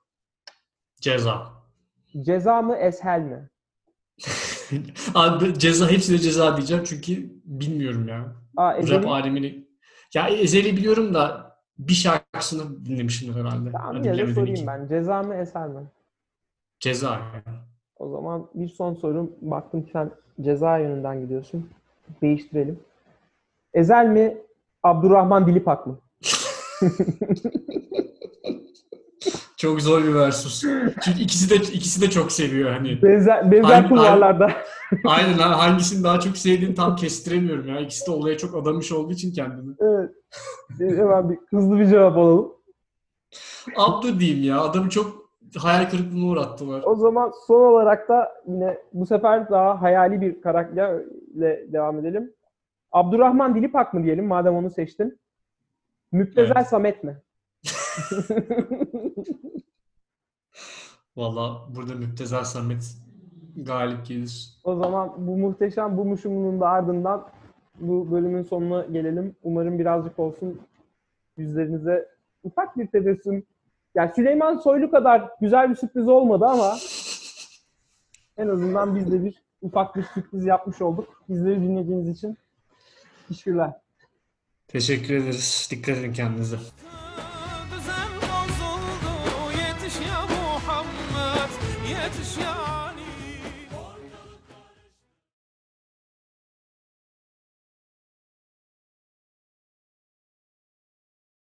Ceza. 1.01 1.47
Ceza 2.21 2.61
mı 2.61 2.77
Eshel 2.77 3.21
mi? 3.21 3.49
Abi 5.15 5.59
ceza 5.59 5.91
hepsine 5.91 6.17
ceza 6.17 6.57
diyeceğim 6.57 6.83
çünkü 6.85 7.31
bilmiyorum 7.45 8.07
ya. 8.07 8.35
Aa, 8.57 8.73
Rap 8.73 8.83
Ezeli, 8.83 9.07
alemini. 9.07 9.67
Ya 10.13 10.27
Ezeli 10.27 10.77
biliyorum 10.77 11.13
da 11.13 11.52
bir 11.79 11.93
şarkısını 11.93 12.85
dinlemişimdir 12.85 13.39
herhalde. 13.39 13.71
tamam 13.71 14.03
de 14.03 14.13
bilemedim 14.13 14.35
sorayım 14.35 14.55
iki. 14.55 14.67
ben. 14.67 14.87
Ceza 14.87 15.23
mı 15.23 15.35
Eshel 15.35 15.67
mi? 15.69 15.81
Ceza. 16.79 17.09
ya. 17.09 17.43
O 17.97 18.09
zaman 18.09 18.47
bir 18.53 18.69
son 18.69 18.93
sorum. 18.93 19.31
Baktım 19.41 19.83
ki 19.85 19.89
sen 19.91 20.11
ceza 20.41 20.77
yönünden 20.77 21.21
gidiyorsun. 21.21 21.69
Değiştirelim. 22.21 22.79
Ezel 23.73 24.05
mi? 24.05 24.37
Abdurrahman 24.83 25.47
Dilipak 25.47 25.87
mı? 25.87 25.99
Çok 29.57 29.81
zor 29.81 30.03
bir 30.03 30.13
versus. 30.13 30.61
Çünkü 31.01 31.19
ikisi 31.19 31.49
de 31.49 31.55
ikisi 31.55 32.01
de 32.01 32.09
çok 32.09 32.31
seviyor 32.31 32.71
hani. 32.71 33.01
Benzer, 33.01 33.51
benzer 33.51 33.69
Hangi- 33.73 33.89
kulvarlarda. 33.89 34.51
Aynen 35.05 35.33
ha, 35.33 35.59
hangisini 35.59 36.03
daha 36.03 36.19
çok 36.19 36.37
sevdiğini 36.37 36.75
tam 36.75 36.95
kestiremiyorum 36.95 37.67
ya. 37.67 37.79
İkisi 37.79 38.07
de 38.07 38.11
olaya 38.11 38.37
çok 38.37 38.55
adamış 38.55 38.91
olduğu 38.91 39.13
için 39.13 39.33
kendini. 39.33 39.75
evet. 39.79 40.11
Hemen 40.79 41.29
bir 41.29 41.37
hızlı 41.49 41.79
bir 41.79 41.85
cevap 41.85 42.17
alalım. 42.17 42.53
Abdü 43.77 44.19
diyeyim 44.19 44.43
ya. 44.43 44.61
Adamı 44.61 44.89
çok 44.89 45.23
hayal 45.57 45.89
kırıklığına 45.89 46.25
uğrattılar. 46.25 46.83
O 46.85 46.95
zaman 46.95 47.31
son 47.47 47.61
olarak 47.61 48.09
da 48.09 48.31
yine 48.47 48.77
bu 48.93 49.05
sefer 49.05 49.49
daha 49.49 49.81
hayali 49.81 50.21
bir 50.21 50.41
karakterle 50.41 51.73
devam 51.73 51.99
edelim. 51.99 52.33
Abdurrahman 52.91 53.55
Dilipak 53.55 53.93
mı 53.93 54.03
diyelim 54.03 54.27
madem 54.27 54.55
onu 54.55 54.69
seçtin? 54.69 55.19
Müptezel 56.11 56.55
Evet. 56.57 56.67
Samet 56.67 57.03
mi? 57.03 57.21
Valla 61.15 61.61
burada 61.75 61.95
Müptezel 61.95 62.43
Samet 62.43 62.97
galip 63.57 64.05
gelir. 64.05 64.49
O 64.63 64.75
zaman 64.75 65.13
bu 65.17 65.37
muhteşem 65.37 65.97
bu 65.97 66.05
muşumunun 66.05 66.59
da 66.59 66.69
ardından 66.69 67.27
bu 67.79 68.11
bölümün 68.11 68.43
sonuna 68.43 68.85
gelelim. 68.85 69.35
Umarım 69.43 69.79
birazcık 69.79 70.19
olsun 70.19 70.61
yüzlerinize 71.37 72.09
ufak 72.43 72.77
bir 72.77 72.87
tebessüm. 72.87 73.43
Yani 73.95 74.11
Süleyman 74.15 74.57
Soylu 74.57 74.91
kadar 74.91 75.29
güzel 75.41 75.69
bir 75.69 75.75
sürpriz 75.75 76.07
olmadı 76.07 76.45
ama 76.45 76.75
en 78.37 78.47
azından 78.47 78.95
biz 78.95 79.11
de 79.11 79.23
bir 79.23 79.43
ufak 79.61 79.95
bir 79.95 80.03
sürpriz 80.03 80.45
yapmış 80.45 80.81
olduk. 80.81 81.23
Bizleri 81.29 81.61
dinlediğiniz 81.61 82.09
için 82.09 82.37
teşekkürler. 83.27 83.71
Teşekkür 84.67 85.13
ederiz. 85.13 85.67
Dikkat 85.71 85.97
edin 85.97 86.13
kendinize. 86.13 86.57